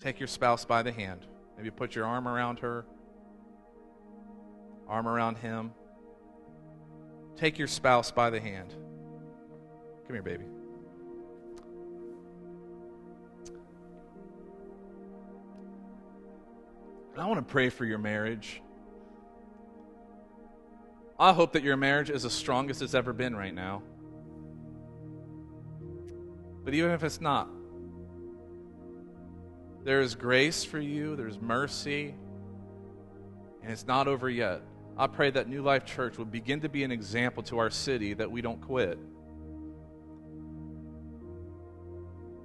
[0.00, 1.26] Take your spouse by the hand.
[1.56, 2.84] Maybe put your arm around her,
[4.86, 5.72] arm around him.
[7.36, 8.74] Take your spouse by the hand.
[10.06, 10.44] Come here, baby.
[17.16, 18.62] I want to pray for your marriage.
[21.20, 23.82] I hope that your marriage is as strong as it's ever been right now.
[26.64, 27.50] But even if it's not,
[29.84, 32.14] there is grace for you, there's mercy,
[33.62, 34.62] and it's not over yet.
[34.96, 38.14] I pray that New Life Church will begin to be an example to our city
[38.14, 38.98] that we don't quit.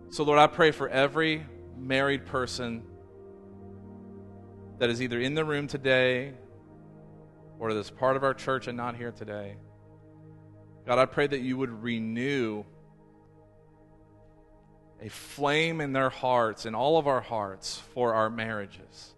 [0.09, 1.45] So, Lord, I pray for every
[1.77, 2.83] married person
[4.79, 6.33] that is either in the room today
[7.59, 9.55] or that's part of our church and not here today.
[10.85, 12.63] God, I pray that you would renew
[15.01, 19.15] a flame in their hearts, in all of our hearts, for our marriages.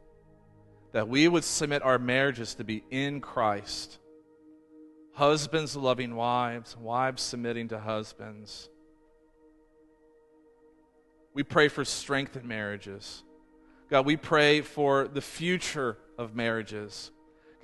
[0.93, 3.99] That we would submit our marriages to be in Christ.
[5.13, 8.69] Husbands loving wives, wives submitting to husbands.
[11.33, 13.23] We pray for strength in marriages.
[13.89, 17.11] God, we pray for the future of marriages.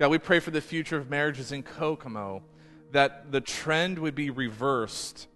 [0.04, 2.42] God, we pray for the future of marriages in Kokomo,
[2.92, 5.28] that the trend would be reversed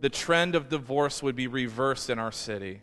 [0.00, 2.82] the trend of divorce would be reversed in our city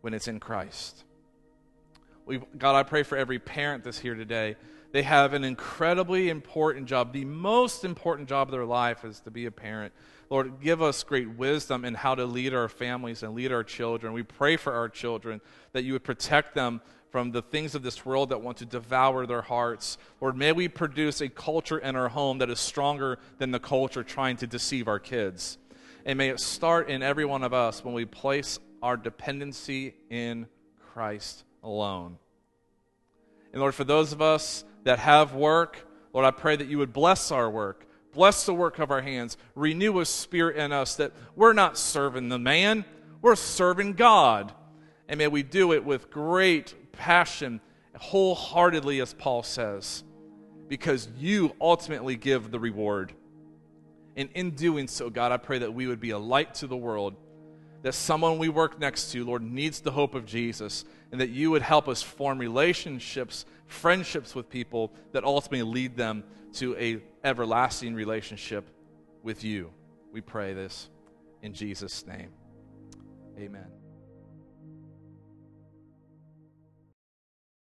[0.00, 1.04] when it's in Christ.
[2.26, 4.56] we God, I pray for every parent that's here today.
[4.92, 7.12] They have an incredibly important job.
[7.12, 9.92] The most important job of their life is to be a parent.
[10.30, 14.12] Lord, give us great wisdom in how to lead our families and lead our children.
[14.12, 15.40] We pray for our children
[15.72, 16.80] that you would protect them
[17.14, 19.98] from the things of this world that want to devour their hearts.
[20.20, 24.02] Lord, may we produce a culture in our home that is stronger than the culture
[24.02, 25.56] trying to deceive our kids.
[26.04, 30.48] And may it start in every one of us when we place our dependency in
[30.92, 32.18] Christ alone.
[33.52, 36.92] And Lord, for those of us that have work, Lord, I pray that you would
[36.92, 37.86] bless our work.
[38.12, 39.36] Bless the work of our hands.
[39.54, 42.84] Renew a spirit in us that we're not serving the man,
[43.22, 44.52] we're serving God.
[45.06, 47.60] And may we do it with great passion,
[47.96, 50.04] wholeheartedly, as Paul says,
[50.68, 53.12] because you ultimately give the reward.
[54.16, 56.76] And in doing so, God, I pray that we would be a light to the
[56.76, 57.14] world,
[57.82, 61.50] that someone we work next to, Lord, needs the hope of Jesus, and that you
[61.50, 66.24] would help us form relationships, friendships with people that ultimately lead them
[66.54, 68.68] to a everlasting relationship
[69.22, 69.70] with you.
[70.12, 70.88] We pray this
[71.42, 72.30] in Jesus' name.
[73.38, 73.83] Amen.